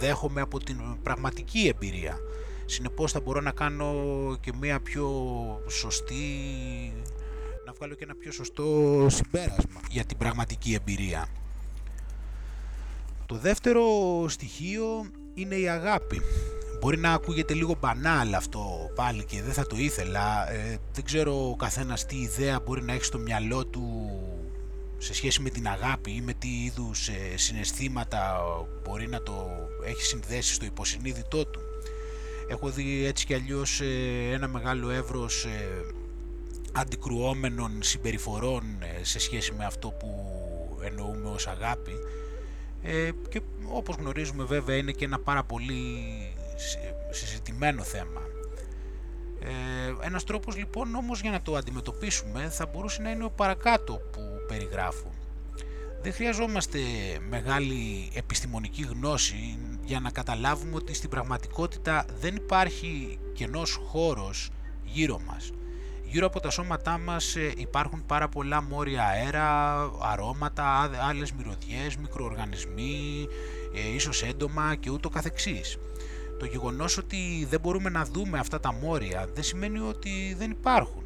δέχομαι 0.00 0.40
από 0.40 0.58
την 0.58 0.78
πραγματική 1.02 1.72
εμπειρία. 1.74 2.18
Συνεπώς 2.66 3.12
θα 3.12 3.20
μπορώ 3.20 3.40
να 3.40 3.50
κάνω 3.50 3.94
και 4.40 4.52
μια 4.60 4.80
πιο 4.80 5.08
σωστή 5.68 6.24
να 6.92 7.13
βγάλω 7.76 7.94
και 7.94 8.04
ένα 8.04 8.14
πιο 8.14 8.32
σωστό 8.32 9.06
συμπέρασμα 9.10 9.80
για 9.90 10.04
την 10.04 10.16
πραγματική 10.16 10.74
εμπειρία. 10.74 11.26
Το 13.26 13.34
δεύτερο 13.34 13.84
στοιχείο 14.28 15.10
είναι 15.34 15.54
η 15.54 15.68
αγάπη. 15.68 16.20
Μπορεί 16.80 16.98
να 16.98 17.12
ακούγεται 17.12 17.54
λίγο 17.54 17.76
μπανάλ 17.80 18.34
αυτό 18.34 18.90
πάλι 18.94 19.24
και 19.24 19.42
δεν 19.42 19.52
θα 19.52 19.66
το 19.66 19.76
ήθελα. 19.76 20.52
Ε, 20.52 20.78
δεν 20.92 21.04
ξέρω 21.04 21.50
ο 21.50 21.56
καθένας 21.56 22.06
τι 22.06 22.16
ιδέα 22.16 22.60
μπορεί 22.60 22.82
να 22.82 22.92
έχει 22.92 23.04
στο 23.04 23.18
μυαλό 23.18 23.66
του 23.66 24.10
σε 24.98 25.14
σχέση 25.14 25.42
με 25.42 25.50
την 25.50 25.68
αγάπη 25.68 26.10
ή 26.10 26.20
με 26.20 26.32
τι 26.32 26.48
είδους 26.48 27.08
ε, 27.08 27.36
συναισθήματα 27.36 28.40
μπορεί 28.82 29.08
να 29.08 29.22
το 29.22 29.46
έχει 29.86 30.02
συνδέσει 30.02 30.54
στο 30.54 30.64
υποσυνείδητό 30.64 31.46
του. 31.46 31.60
Έχω 32.48 32.70
δει 32.70 33.04
έτσι 33.06 33.26
κι 33.26 33.34
αλλιώς 33.34 33.80
ε, 33.80 34.30
ένα 34.32 34.48
μεγάλο 34.48 34.90
εύρος 34.90 35.46
αντικρουόμενων 36.74 37.82
συμπεριφορών 37.82 38.62
ε, 38.80 39.04
σε 39.04 39.18
σχέση 39.18 39.52
με 39.52 39.64
αυτό 39.64 39.88
που 39.88 40.08
εννοούμε 40.82 41.28
ως 41.28 41.46
αγάπη 41.46 41.92
ε, 42.82 43.10
και 43.28 43.40
όπως 43.72 43.96
γνωρίζουμε 43.96 44.44
βέβαια 44.44 44.76
είναι 44.76 44.92
και 44.92 45.04
ένα 45.04 45.18
πάρα 45.18 45.44
πολύ 45.44 45.82
συζητημένο 47.10 47.82
θέμα. 47.82 48.20
Ε, 49.40 50.06
ένας 50.06 50.24
τρόπος 50.24 50.56
λοιπόν 50.56 50.94
όμως 50.94 51.20
για 51.20 51.30
να 51.30 51.42
το 51.42 51.54
αντιμετωπίσουμε 51.54 52.48
θα 52.50 52.66
μπορούσε 52.66 53.02
να 53.02 53.10
είναι 53.10 53.24
ο 53.24 53.30
παρακάτω 53.30 53.92
που 54.12 54.20
περιγράφω. 54.48 55.12
Δεν 56.02 56.12
χρειαζόμαστε 56.12 56.78
μεγάλη 57.28 58.10
επιστημονική 58.14 58.82
γνώση 58.82 59.58
για 59.84 60.00
να 60.00 60.10
καταλάβουμε 60.10 60.76
ότι 60.76 60.94
στην 60.94 61.10
πραγματικότητα 61.10 62.04
δεν 62.20 62.36
υπάρχει 62.36 63.18
κενός 63.32 63.80
χώρος 63.86 64.50
γύρω 64.84 65.20
μας 65.26 65.50
γύρω 66.14 66.26
από 66.26 66.40
τα 66.40 66.50
σώματά 66.50 66.98
μας 66.98 67.36
ε, 67.36 67.52
υπάρχουν 67.56 68.06
πάρα 68.06 68.28
πολλά 68.28 68.62
μόρια 68.62 69.04
αέρα, 69.04 69.74
αρώματα, 70.00 70.90
άλλες 71.08 71.32
μυρωδιές, 71.32 71.96
μικροοργανισμοί, 71.96 73.26
ε, 73.74 73.94
ίσως 73.94 74.22
έντομα 74.22 74.74
και 74.74 74.90
ούτω 74.90 75.08
καθεξής. 75.08 75.78
Το 76.38 76.44
γεγονός 76.46 76.98
ότι 76.98 77.46
δεν 77.50 77.60
μπορούμε 77.60 77.90
να 77.90 78.04
δούμε 78.04 78.38
αυτά 78.38 78.60
τα 78.60 78.72
μόρια 78.72 79.28
δεν 79.34 79.42
σημαίνει 79.42 79.78
ότι 79.78 80.34
δεν 80.38 80.50
υπάρχουν. 80.50 81.02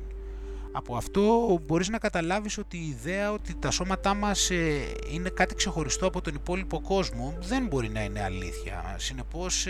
Από 0.73 0.97
αυτό 0.97 1.59
μπορείς 1.67 1.89
να 1.89 1.99
καταλάβεις 1.99 2.59
ότι 2.59 2.77
η 2.77 2.89
ιδέα 2.89 3.33
ότι 3.33 3.55
τα 3.55 3.71
σώματά 3.71 4.15
μας 4.15 4.51
ε, 4.51 4.81
είναι 5.13 5.29
κάτι 5.29 5.55
ξεχωριστό 5.55 6.07
από 6.07 6.21
τον 6.21 6.35
υπόλοιπο 6.35 6.81
κόσμο 6.81 7.37
δεν 7.41 7.67
μπορεί 7.67 7.89
να 7.89 8.05
είναι 8.05 8.23
αλήθεια. 8.23 8.95
Συνεπώς 8.99 9.67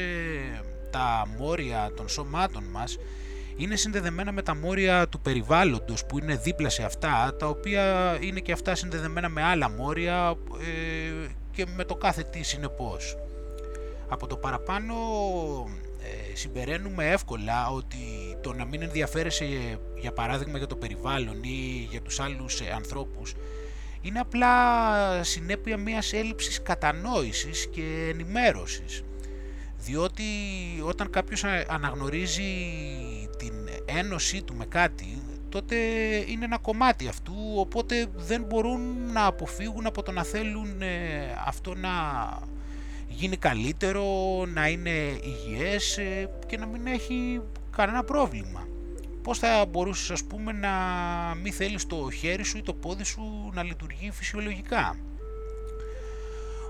τα 0.91 1.27
μόρια 1.39 1.93
των 1.97 2.09
σώματων 2.09 2.65
μας 2.65 2.99
είναι 3.59 3.77
συνδεδεμένα 3.77 4.33
με 4.33 4.43
τα 4.43 4.57
μόρια 4.57 5.09
του 5.09 5.21
περιβάλλοντος 5.21 6.05
που 6.07 6.19
είναι 6.19 6.37
δίπλα 6.37 6.69
σε 6.69 6.83
αυτά, 6.83 7.37
τα 7.39 7.47
οποία 7.47 8.17
είναι 8.21 8.41
και 8.41 8.53
αυτά 8.53 8.75
συνδεδεμένα 8.75 9.29
με 9.29 9.43
άλλα 9.43 9.71
μόρια 9.71 10.37
ε, 10.61 11.29
και 11.51 11.67
με 11.77 11.85
το 11.85 11.95
κάθε 11.95 12.23
τι 12.23 12.43
συνεπώς. 12.43 13.17
Από 14.09 14.27
το 14.27 14.37
παραπάνω 14.37 14.95
ε, 16.03 16.37
συμπεραίνουμε 16.37 17.11
εύκολα 17.11 17.69
ότι 17.69 17.97
το 18.41 18.53
να 18.53 18.65
μην 18.65 18.83
ενδιαφέρεσαι 18.83 19.79
για 20.01 20.13
παράδειγμα 20.13 20.59
για 20.59 20.67
το 20.67 20.77
περιβάλλον 20.77 21.43
ή 21.43 21.89
για 21.91 22.01
τους 22.01 22.21
άλλους 22.21 22.61
ε, 22.61 22.73
ανθρώπους 22.75 23.35
είναι 24.01 24.19
απλά 24.19 24.49
συνέπεια 25.23 25.77
μιας 25.77 26.13
έλλειψης 26.13 26.63
κατανόησης 26.63 27.69
και 27.69 28.09
ενημέρωσης 28.11 29.03
διότι 29.79 30.25
όταν 30.83 31.11
κάποιος 31.11 31.45
αναγνωρίζει 31.67 32.43
την 32.43 33.18
ένωσή 33.97 34.43
του 34.43 34.55
με 34.55 34.65
κάτι 34.65 35.23
τότε 35.49 35.77
είναι 36.27 36.45
ένα 36.45 36.59
κομμάτι 36.59 37.09
αυτού 37.09 37.35
οπότε 37.57 38.07
δεν 38.17 38.43
μπορούν 38.43 39.13
να 39.13 39.27
αποφύγουν 39.27 39.87
από 39.87 40.03
το 40.03 40.13
να 40.13 40.25
θέλουν 40.25 40.83
ε, 40.83 41.35
αυτό 41.47 41.75
να 41.75 41.89
γίνει 43.09 43.37
καλύτερο, 43.37 44.05
να 44.47 44.69
είναι 44.69 45.19
υγιές 45.23 45.99
ε, 45.99 46.31
και 46.47 46.57
να 46.59 46.67
μην 46.67 46.87
έχει 46.87 47.41
κανένα 47.77 48.05
πρόβλημα. 48.05 48.69
Πώς 49.23 49.39
θα 49.39 49.67
μπορούσες 49.69 50.11
ας 50.11 50.25
πούμε 50.25 50.53
να 50.53 50.71
μην 51.43 51.53
θέλεις 51.53 51.87
το 51.87 52.11
χέρι 52.11 52.45
σου 52.45 52.59
ή 52.59 52.63
το 52.63 52.75
πόδι 52.75 53.05
σου 53.05 53.51
να 53.55 53.63
λειτουργεί 53.63 54.11
φυσιολογικά; 54.11 54.97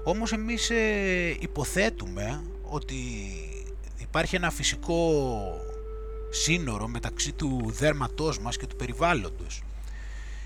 Όμως 0.05 0.33
εμείς 0.33 0.71
ε, 0.71 1.37
υποθέτουμε 1.41 2.43
ότι 2.63 2.97
υπάρχει 3.99 4.37
ένα 4.37 4.51
φυσικό 4.51 5.13
σύνορο 6.31 6.89
μεταξύ 6.89 7.33
του 7.33 7.73
δέρματός 7.79 8.39
μας 8.39 8.57
και 8.57 8.67
του 8.67 8.77
περιβάλλοντος. 8.77 9.63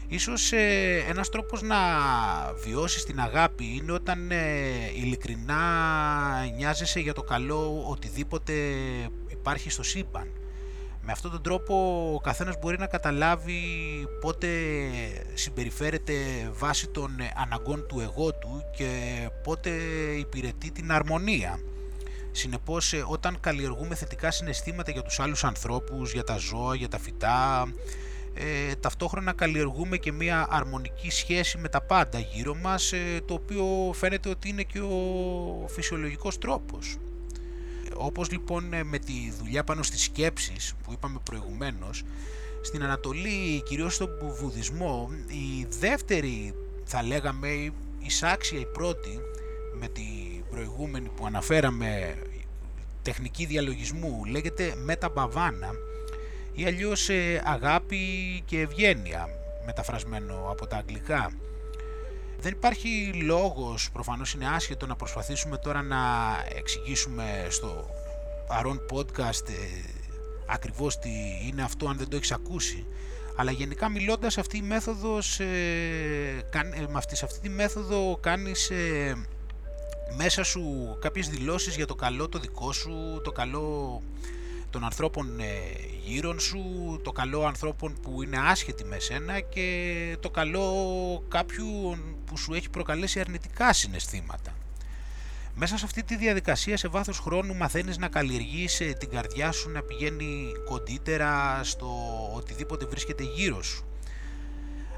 Ίσως 0.09 0.53
ε, 0.53 1.05
ένας 1.09 1.29
τρόπος 1.29 1.63
να 1.63 1.77
βιώσεις 2.65 3.05
την 3.05 3.21
αγάπη 3.21 3.65
είναι 3.65 3.93
όταν 3.93 4.31
ε, 4.31 4.37
ειλικρινά 4.97 5.61
νοιάζεσαι 6.57 7.01
για 7.01 7.15
το 7.15 7.23
καλό 7.23 7.85
οτιδήποτε 7.89 8.53
υπάρχει 9.29 9.71
στο 9.71 9.83
σύμπαν. 9.83 10.29
Με 11.05 11.13
αυτόν 11.13 11.31
τον 11.31 11.43
τρόπο 11.43 11.75
ο 12.15 12.21
καθένας 12.21 12.59
μπορεί 12.61 12.79
να 12.79 12.87
καταλάβει 12.87 13.61
πότε 14.21 14.49
συμπεριφέρεται 15.35 16.15
βάσει 16.53 16.89
των 16.89 17.11
αναγκών 17.35 17.87
του 17.89 18.01
εγώ 18.01 18.33
του 18.33 18.63
και 18.77 18.91
πότε 19.43 19.71
υπηρετεί 20.19 20.71
την 20.71 20.93
αρμονία. 20.93 21.61
Συνεπώς 22.33 22.93
ε, 22.93 23.05
όταν 23.07 23.41
καλλιεργούμε 23.41 23.95
θετικά 23.95 24.31
συναισθήματα 24.31 24.91
για 24.91 25.03
τους 25.03 25.21
άλλους 25.21 25.45
ανθρώπους, 25.45 26.13
για 26.13 26.25
τα 26.25 26.37
ζώα, 26.37 26.75
για 26.75 26.89
τα 26.89 26.99
φυτά, 26.99 27.69
ε, 28.35 28.75
ταυτόχρονα 28.75 29.33
καλλιεργούμε 29.33 29.97
και 29.97 30.13
μια 30.13 30.47
αρμονική 30.51 31.11
σχέση 31.11 31.59
με 31.59 31.69
τα 31.69 31.83
πάντα 31.83 32.19
γύρω 32.19 32.55
μας, 32.55 32.93
ε, 32.93 33.21
το 33.27 33.35
οποίο 33.35 33.93
φαίνεται 33.95 34.29
ότι 34.29 34.49
είναι 34.49 34.63
και 34.63 34.81
ο 34.81 35.67
φυσιολογικός 35.69 36.39
τρόπος. 36.39 36.97
Όπως 37.95 38.31
λοιπόν 38.31 38.73
ε, 38.73 38.83
με 38.83 38.99
τη 38.99 39.33
δουλειά 39.39 39.65
πάνω 39.65 39.83
στις 39.83 40.03
σκέψεις 40.03 40.75
που 40.83 40.93
είπαμε 40.93 41.19
προηγουμένως, 41.25 42.03
στην 42.63 42.83
Ανατολή, 42.83 43.63
κυρίως 43.63 43.95
στον 43.95 44.09
Βουδισμό, 44.41 45.11
η 45.27 45.67
δεύτερη 45.81 46.55
θα 46.85 47.03
λέγαμε 47.03 47.73
εισάξια 47.99 48.59
η 48.59 48.67
πρώτη 48.67 49.21
με 49.73 49.89
την 49.89 50.45
προηγούμενη 50.51 51.09
που 51.09 51.27
αναφέραμε 51.27 52.17
τεχνική 53.03 53.45
διαλογισμού 53.45 54.25
λέγεται 54.25 54.75
μεταμπαβάνα 54.77 55.71
ή 56.53 56.65
αλλιώς 56.65 57.09
ε, 57.09 57.43
αγάπη 57.45 57.99
και 58.45 58.61
ευγένεια 58.61 59.29
μεταφρασμένο 59.67 60.49
από 60.51 60.67
τα 60.67 60.77
αγγλικά. 60.77 61.31
Δεν 62.41 62.53
υπάρχει 62.53 63.13
λόγος, 63.25 63.91
προφανώς 63.93 64.35
είναι 64.35 64.49
άσχετο 64.49 64.87
να 64.87 64.97
προσπαθήσουμε 64.97 65.57
τώρα 65.57 65.83
να 65.83 65.99
εξηγήσουμε 66.59 67.47
στο 67.49 67.91
παρόν 68.47 68.81
podcast 68.93 69.49
ε, 69.49 69.91
ακριβώς 70.47 70.99
τι 70.99 71.11
είναι 71.47 71.63
αυτό 71.63 71.89
αν 71.89 71.97
δεν 71.97 72.09
το 72.09 72.17
έχεις 72.17 72.33
ακούσει 72.33 72.87
αλλά 73.37 73.51
γενικά 73.51 73.89
μιλώντας 73.89 74.39
αυτή 74.39 74.57
η 74.57 74.63
μέθοδος, 74.63 75.41
ε, 75.41 75.45
ε 76.53 76.87
με 76.89 76.99
αυτή, 76.99 77.17
σε 77.17 77.25
αυτή 77.25 77.39
τη 77.41 77.49
μέθοδο 77.49 78.19
κάνεις 78.21 78.71
μέσα 80.17 80.45
σου 80.45 80.97
κάποιες 81.01 81.29
δηλώσεις 81.29 81.77
για 81.77 81.87
το 81.87 81.95
καλό 81.95 82.29
το 82.29 82.39
δικό 82.39 82.73
σου, 82.73 83.21
το 83.25 83.33
καλό 83.33 84.01
των 84.71 84.85
ανθρώπων 84.85 85.41
ε, 85.41 85.45
γύρω 86.05 86.39
σου, 86.39 86.61
το 87.05 87.13
καλό 87.13 87.45
ανθρώπων 87.47 87.97
που 88.03 88.23
είναι 88.23 88.39
άσχετοι 88.39 88.85
με 88.85 88.99
σένα 88.99 89.41
και 89.41 90.17
το 90.21 90.31
καλό 90.31 91.25
κάποιου 91.29 91.97
που 92.25 92.37
σου 92.37 92.55
έχει 92.55 92.71
προκαλέσει 92.71 93.21
αρνητικά 93.21 93.73
συναισθήματα. 93.73 94.55
Μέσα 95.55 95.79
σε 95.79 95.85
αυτή 95.85 96.03
τη 96.03 96.17
διαδικασία 96.17 96.77
σε 96.77 96.89
βάθος 96.89 97.19
χρόνου 97.19 97.55
μαθαίνεις 97.55 97.99
να 97.99 98.09
καλλιεργείς 98.09 98.81
ε, 98.81 98.85
την 98.85 99.11
καρδιά 99.11 99.53
σου 99.53 99.71
να 99.71 99.83
πηγαίνει 99.83 100.53
κοντύτερα 100.69 101.61
στο 101.63 101.89
οτιδήποτε 102.35 102.87
βρίσκεται 102.87 103.23
γύρω 103.23 103.63
σου. 103.63 103.85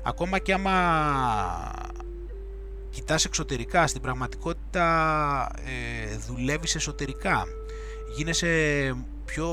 Ακόμα 0.02 0.38
και 0.38 0.52
άμα 0.52 0.72
κοιτάς 2.94 3.24
εξωτερικά, 3.24 3.86
στην 3.86 4.00
πραγματικότητα 4.00 5.50
ε, 5.64 6.16
δουλεύεις 6.16 6.74
εσωτερικά. 6.74 7.44
Γίνεσαι 8.16 8.94
πιο 9.24 9.48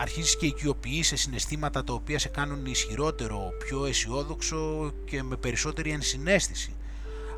αρχίζεις 0.00 0.36
και 0.36 0.46
οικειοποιείς 0.46 1.12
συναισθήματα 1.14 1.84
τα 1.84 1.92
οποία 1.92 2.18
σε 2.18 2.28
κάνουν 2.28 2.66
ισχυρότερο, 2.66 3.52
πιο 3.58 3.84
αισιόδοξο 3.86 4.92
και 5.04 5.22
με 5.22 5.36
περισσότερη 5.36 5.90
ενσυναίσθηση. 5.90 6.74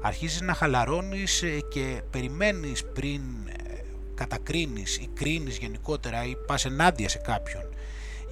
Αρχίζεις 0.02 0.40
να 0.40 0.54
χαλαρώνεις 0.54 1.42
ε, 1.42 1.60
και 1.70 2.02
περιμένεις 2.10 2.84
πριν 2.84 3.20
ε, 3.46 3.82
κατακρίνεις 4.14 4.96
ή 4.96 5.10
κρίνεις 5.14 5.56
γενικότερα 5.56 6.24
ή 6.24 6.37
πας 6.46 6.64
ενάντια 6.64 7.08
σε 7.08 7.18
κάποιον 7.18 7.62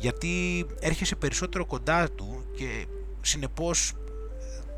γιατί 0.02 0.66
έρχεσαι 0.80 1.16
περισσότερο 1.16 1.66
κοντά 1.66 2.10
του 2.10 2.44
και 2.56 2.86
συνεπώς 3.20 3.92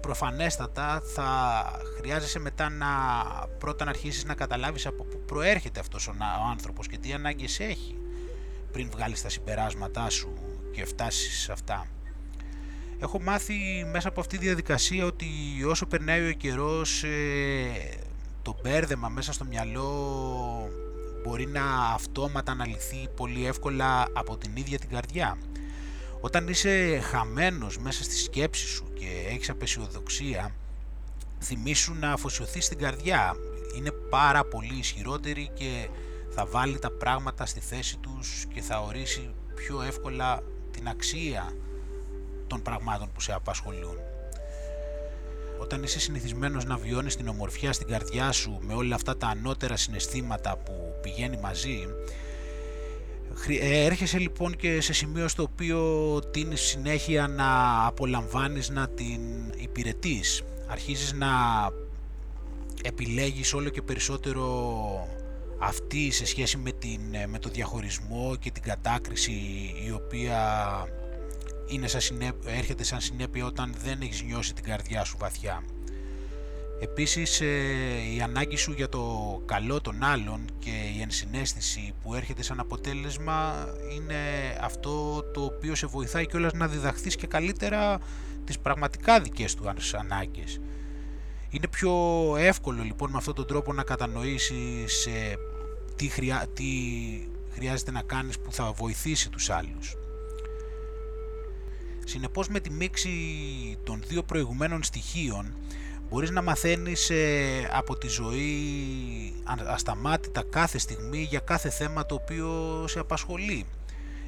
προφανέστατα 0.05 1.03
θα 1.15 1.65
χρειάζεσαι 1.99 2.39
μετά 2.39 2.69
να 2.69 2.87
πρώτα 3.59 3.85
να 3.85 3.91
αρχίσεις 3.91 4.25
να 4.25 4.35
καταλάβεις 4.35 4.87
από 4.87 5.05
πού 5.05 5.23
προέρχεται 5.27 5.81
αυτός 5.81 6.09
ο 6.09 6.15
άνθρωπος 6.51 6.87
και 6.87 6.99
τι 6.99 7.13
ανάγκες 7.13 7.61
έχει 7.61 7.99
πριν 8.73 8.91
βγάλεις 8.91 9.23
τα 9.23 9.29
συμπεράσματά 9.29 10.11
σου 10.11 10.33
και 10.73 10.85
φτάσεις 10.85 11.43
σε 11.43 11.53
αυτά. 11.53 11.87
Έχω 13.01 13.21
μάθει 13.21 13.55
μέσα 13.93 14.09
από 14.09 14.21
αυτή 14.21 14.39
τη 14.39 14.45
διαδικασία 14.45 15.05
ότι 15.05 15.27
όσο 15.67 15.87
περνάει 15.87 16.29
ο 16.29 16.33
καιρός 16.33 17.03
ε, 17.05 17.09
το 18.43 18.57
μπέρδεμα 18.63 19.09
μέσα 19.09 19.33
στο 19.33 19.45
μυαλό 19.45 19.89
μπορεί 21.23 21.47
να 21.47 21.63
αυτόματα 21.95 22.53
αναλυθεί 22.53 23.09
πολύ 23.17 23.47
εύκολα 23.47 24.07
από 24.13 24.37
την 24.37 24.57
ίδια 24.57 24.79
την 24.79 24.89
καρδιά. 24.89 25.39
Όταν 26.25 26.49
είσαι 26.49 26.99
χαμένος 26.99 27.79
μέσα 27.79 28.03
στη 28.03 28.17
σκέψη 28.17 28.67
σου 28.67 28.93
και 28.95 29.07
έχεις 29.29 29.51
απεσιοδοξία, 29.51 30.55
θυμήσου 31.41 31.95
να 31.95 32.13
αφοσιωθείς 32.13 32.65
στην 32.65 32.79
καρδιά. 32.79 33.35
Είναι 33.77 33.91
πάρα 33.91 34.45
πολύ 34.45 34.75
ισχυρότερη 34.79 35.51
και 35.55 35.89
θα 36.31 36.47
βάλει 36.47 36.79
τα 36.79 36.91
πράγματα 36.91 37.47
στη 37.47 37.61
θέση 37.61 37.97
τους 37.97 38.47
και 38.55 38.61
θα 38.61 38.81
ορίσει 38.81 39.35
πιο 39.55 39.83
εύκολα 39.83 40.43
την 40.71 40.89
αξία 40.89 41.53
των 42.47 42.63
πραγμάτων 42.63 43.11
που 43.15 43.21
σε 43.21 43.33
απασχολούν. 43.33 43.97
Όταν 45.59 45.83
είσαι 45.83 46.01
συνηθισμένος 46.01 46.65
να 46.65 46.77
βιώνεις 46.77 47.17
την 47.17 47.29
ομορφιά 47.29 47.73
στην 47.73 47.87
καρδιά 47.87 48.33
σου 48.33 48.59
με 48.61 48.75
όλα 48.75 48.95
αυτά 48.95 49.17
τα 49.17 49.27
ανώτερα 49.27 49.77
συναισθήματα 49.77 50.57
που 50.57 50.95
πηγαίνει 51.03 51.37
μαζί, 51.37 51.79
ε, 51.81 52.24
έρχεσαι 53.61 54.19
λοιπόν 54.19 54.57
και 54.57 54.81
σε 54.81 54.93
σημείο 54.93 55.29
στο 55.29 55.43
οποίο 55.43 56.21
τίνεις 56.31 56.61
συνέχεια 56.61 57.27
να 57.27 57.47
απολαμβάνεις 57.87 58.69
να 58.69 58.89
την 58.89 59.21
υπηρετείς. 59.57 60.43
Αρχίζεις 60.67 61.13
να 61.13 61.29
επιλέγεις 62.83 63.55
όλο 63.55 63.69
και 63.69 63.83
περισσότερο 63.83 65.09
αυτή 65.59 66.11
σε 66.11 66.27
σχέση 66.27 66.57
με, 66.57 66.73
την, 66.73 67.01
με 67.29 67.39
το 67.39 67.49
διαχωρισμό 67.49 68.37
και 68.37 68.51
την 68.51 68.63
κατάκριση 68.63 69.33
η 69.87 69.93
οποία 69.93 70.39
είναι 71.67 71.89
σαν 71.89 72.35
έρχεται 72.47 72.85
σαν 72.85 73.01
συνέπεια 73.01 73.47
όταν 73.47 73.75
δεν 73.85 74.01
έχεις 74.01 74.23
νιώσει 74.23 74.55
την 74.55 74.65
καρδιά 74.65 75.05
σου 75.05 75.17
βαθιά. 75.19 75.63
Επίσης 76.85 77.41
ε, 77.41 77.47
η 78.17 78.21
ανάγκη 78.23 78.57
σου 78.57 78.73
για 78.73 78.89
το 78.89 79.43
καλό 79.47 79.81
των 79.81 80.03
άλλων 80.03 80.45
και 80.59 80.71
η 80.71 81.01
ενσυναίσθηση 81.01 81.95
που 82.03 82.15
έρχεται 82.15 82.43
σαν 82.43 82.61
αποτέλεσμα 82.61 83.67
είναι 83.95 84.17
αυτό 84.61 85.23
το 85.23 85.45
οποίο 85.45 85.75
σε 85.75 85.87
βοηθάει 85.87 86.27
κιόλας 86.27 86.53
να 86.53 86.69
διδαχθείς 86.69 87.17
και 87.17 87.27
καλύτερα 87.27 87.99
τις 88.45 88.59
πραγματικά 88.59 89.21
δικές 89.21 89.55
του 89.55 89.73
ανάγκες. 89.99 90.61
Είναι 91.51 91.69
πιο 91.69 91.93
εύκολο 92.39 92.83
λοιπόν 92.83 93.11
με 93.11 93.17
αυτόν 93.17 93.35
τον 93.35 93.47
τρόπο 93.47 93.73
να 93.73 93.83
κατανοήσεις 93.83 95.07
ε, 95.07 95.35
τι, 95.97 96.09
χρειά, 96.09 96.47
τι 96.55 96.65
χρειάζεται 97.51 97.91
να 97.91 98.03
κάνεις 98.03 98.39
που 98.39 98.53
θα 98.53 98.73
βοηθήσει 98.73 99.31
τους 99.31 99.51
άλλους. 99.51 99.97
Συνεπώς 102.05 102.49
με 102.49 102.61
τη 102.61 102.71
μίξη 102.71 103.11
των 103.85 104.03
δύο 104.07 104.23
προηγουμένων 104.23 104.83
στοιχείων 104.83 105.55
μπορείς 106.15 106.31
να 106.31 106.43
μαθαίνεις 106.43 107.11
ε, 107.11 107.69
από 107.73 107.97
τη 107.97 108.09
ζωή 108.09 108.43
ασταμάτητα 109.67 110.43
κάθε 110.51 110.79
στιγμή 110.79 111.23
για 111.23 111.41
κάθε 111.41 111.71
θέμα 111.71 112.07
το 112.07 112.15
οποίο 112.15 112.85
σε 112.89 112.99
απασχολεί. 112.99 113.67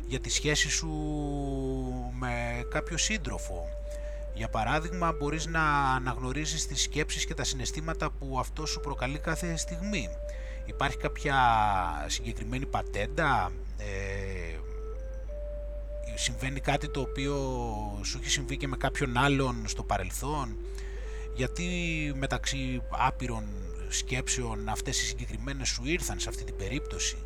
Για 0.07 0.21
τη 0.21 0.31
σχέση 0.31 0.71
σου 0.71 0.89
με 2.19 2.65
κάποιο 2.71 2.97
σύντροφο. 2.97 3.69
Για 4.35 4.49
παράδειγμα 4.49 5.13
μπορείς 5.13 5.47
να 5.47 5.63
αναγνωρίζεις 5.95 6.67
τις 6.67 6.83
σκέψεις 6.83 7.27
και 7.27 7.35
τα 7.35 7.45
συναισθήματα 7.45 8.11
που 8.11 8.39
αυτό 8.39 8.67
σου 8.67 8.81
προκαλεί 8.81 9.19
κάθε 9.19 9.57
στιγμή. 9.57 10.09
Υπάρχει 10.67 10.97
κάποια 10.97 11.37
συγκεκριμένη 12.07 12.67
πατέντα 12.67 13.53
ε, 13.79 14.59
συμβαίνει 16.15 16.61
κάτι 16.61 16.89
το 16.89 17.01
οποίο 17.01 17.35
σου 18.05 18.19
έχει 18.23 18.31
συμβεί 18.31 18.57
και 18.57 18.69
με 18.69 18.77
κάποιον 18.77 19.17
άλλον 19.17 19.63
στο 19.67 19.83
παρελθόν; 19.83 20.57
Γιατί 21.37 21.65
μεταξύ 22.17 22.83
άπειρων 22.91 23.45
σκέψεων 23.89 24.69
αυτές 24.69 25.01
οι 25.03 25.05
συγκεκριμένες 25.05 25.69
σου 25.69 25.83
ήρθαν 25.85 26.19
σε 26.19 26.29
αυτή 26.29 26.45
την 26.45 26.57
περίπτωση; 26.57 27.17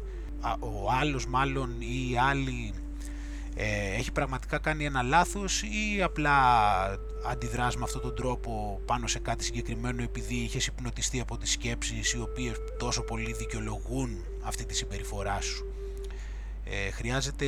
Ο 0.61 0.91
άλλος 1.01 1.27
μάλλον 1.27 1.75
ή 1.79 2.11
η 2.11 2.19
άλλη 2.19 2.75
ε, 3.55 3.95
έχει 3.99 4.13
πραγματικά 4.13 4.59
κάνει 4.59 4.85
ένα 4.85 5.03
λάθος 5.03 5.63
ή 5.63 6.03
απλά 6.03 6.37
αντιδράς 7.27 7.77
με 7.77 7.85
αυτόν 7.85 8.01
τον 8.01 8.15
τρόπο 8.15 8.81
πάνω 8.85 9.07
σε 9.07 9.19
κάτι 9.19 9.45
συγκεκριμένο 9.45 10.03
επειδή 10.03 10.35
είχες 10.35 10.67
υπνοτιστεί 10.67 11.21
από 11.21 11.39
τις 11.39 11.51
σκέψεις 11.51 12.13
οι 12.13 12.21
οποίες 12.21 12.55
τόσο 12.79 13.03
πολύ 13.03 13.33
δικαιολογούν 13.33 14.25
αυτή 14.43 14.65
τη 14.65 14.75
συμπεριφορά 14.75 15.41
σου; 15.41 15.70
Ε, 16.73 16.91
χρειάζεται 16.91 17.47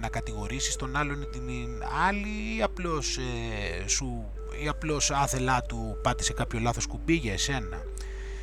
να 0.00 0.08
κατηγορήσεις 0.08 0.76
τον 0.76 0.96
άλλον 0.96 1.22
ή 1.22 1.26
την 1.26 1.82
άλλη 2.08 2.56
ή 2.56 2.62
απλώς, 2.62 3.16
ε, 3.16 3.88
σου, 3.88 4.32
ή 4.64 4.68
απλώς 4.68 5.10
άθελά 5.10 5.62
του 5.62 5.98
πάτησε 6.02 6.32
κάποιο 6.32 6.58
λάθος 6.60 6.86
κουμπί 6.86 7.14
για 7.14 7.32
εσένα. 7.32 7.82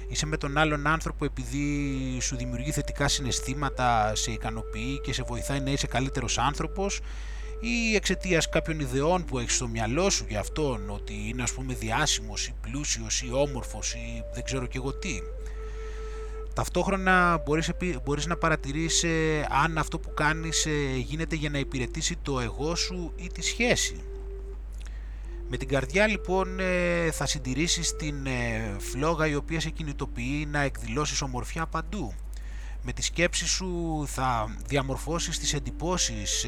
Είσαι 0.08 0.26
με 0.26 0.38
τον 0.38 0.58
άλλον 0.58 0.88
άνθρωπο 0.88 1.26
επειδή 1.26 2.18
σου 2.22 2.36
δημιουργεί 2.36 2.72
θετικά 2.72 3.08
συναισθήματα, 3.08 4.16
σε 4.16 4.32
ικανοποιεί 4.32 5.00
και 5.04 5.14
σε 5.14 5.24
βοηθάει 5.24 5.60
να 5.60 5.72
είσαι 5.72 5.88
καλύτερος 5.88 6.38
άνθρωπος 6.38 7.00
ή 7.60 7.96
εξαιτίας 7.96 8.50
κάποιων 8.50 8.80
ιδεών 8.80 9.26
που 9.26 9.40
έχεις 9.40 9.56
στο 9.56 9.68
μυαλό 9.68 10.10
σου 10.10 10.26
για 10.30 10.40
αυτόν, 10.40 10.90
ότι 10.90 11.14
είναι 11.28 11.44
ας 11.44 11.54
πούμε 11.54 11.74
διάσημος 11.74 12.48
ή 12.48 12.54
πλούσιος 12.62 13.22
ή 13.22 13.30
όμορφος 13.32 13.94
ή 13.94 14.24
δεν 14.34 14.44
ξέρω 14.44 14.66
και 14.66 14.78
εγώ 14.78 14.94
τι. 14.94 15.20
Ταυτόχρονα 16.54 17.42
μπορείς, 17.46 17.72
μπορείς 18.04 18.26
να 18.26 18.38
παρατηρήσεις 18.38 19.04
ε, 19.04 19.48
αν 19.64 19.78
αυτό 19.78 20.00
που 20.00 20.14
κάνεις 20.14 20.66
ε, 20.66 20.96
γίνεται 20.96 21.36
για 21.36 21.50
να 21.50 21.60
υπηρετήσει 21.60 22.18
το 22.22 22.40
εγώ 22.40 22.76
σου 22.76 23.14
ή 23.16 23.28
τη 23.28 23.42
σχέση. 23.42 24.04
Με 25.50 25.58
την 25.58 25.68
καρδιά 25.68 26.08
λοιπόν 26.08 26.60
ε, 26.60 27.12
θα 27.12 27.26
συντηρήσεις 27.26 27.96
την 27.96 28.28
φλόγα 28.78 29.28
η 29.28 29.36
οποία 29.36 29.60
σε 29.60 29.70
κινητοποιεί 29.70 30.48
να 30.52 30.62
εκδηλώσεις 30.62 31.22
ομορφιά 31.22 31.66
παντού. 31.66 32.14
Με 32.86 32.94
τη 32.94 33.02
σκέψη 33.02 33.48
σου 33.48 34.04
θα 34.08 34.56
διαμορφώσεις 34.68 35.40
τις 35.40 35.54
εντυπώσεις 35.54 36.46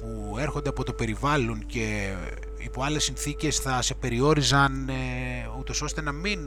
που 0.00 0.38
έρχονται 0.38 0.68
από 0.68 0.84
το 0.84 0.92
περιβάλλον 0.92 1.66
και 1.66 2.14
υπό 2.58 2.82
άλλες 2.82 3.04
συνθήκες 3.04 3.58
θα 3.58 3.82
σε 3.82 3.94
περιόριζαν 3.94 4.90
ούτως 5.58 5.82
ώστε 5.82 6.00
να 6.00 6.12
μην 6.12 6.40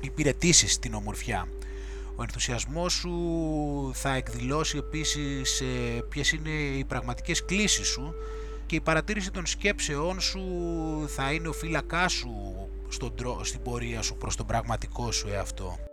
υπηρετήσεις 0.00 0.78
την 0.78 0.94
ομορφιά. 0.94 1.46
Ο 2.20 2.22
ενθουσιασμός 2.22 2.92
σου 2.92 3.10
θα 3.94 4.14
εκδηλώσει 4.14 4.78
επίσης 4.78 5.60
ε, 5.60 6.02
ποιες 6.08 6.32
είναι 6.32 6.50
οι 6.50 6.84
πραγματικές 6.84 7.44
κλήσεις 7.44 7.86
σου 7.86 8.14
και 8.66 8.76
η 8.76 8.80
παρατήρηση 8.80 9.30
των 9.30 9.46
σκέψεών 9.46 10.20
σου 10.20 10.40
θα 11.08 11.32
είναι 11.32 11.48
ο 11.48 11.52
φύλακάς 11.52 12.12
σου 12.12 12.30
στον, 12.88 13.12
στην 13.42 13.62
πορεία 13.62 14.02
σου 14.02 14.16
προς 14.16 14.36
τον 14.36 14.46
πραγματικό 14.46 15.12
σου 15.12 15.28
εαυτό. 15.28 15.89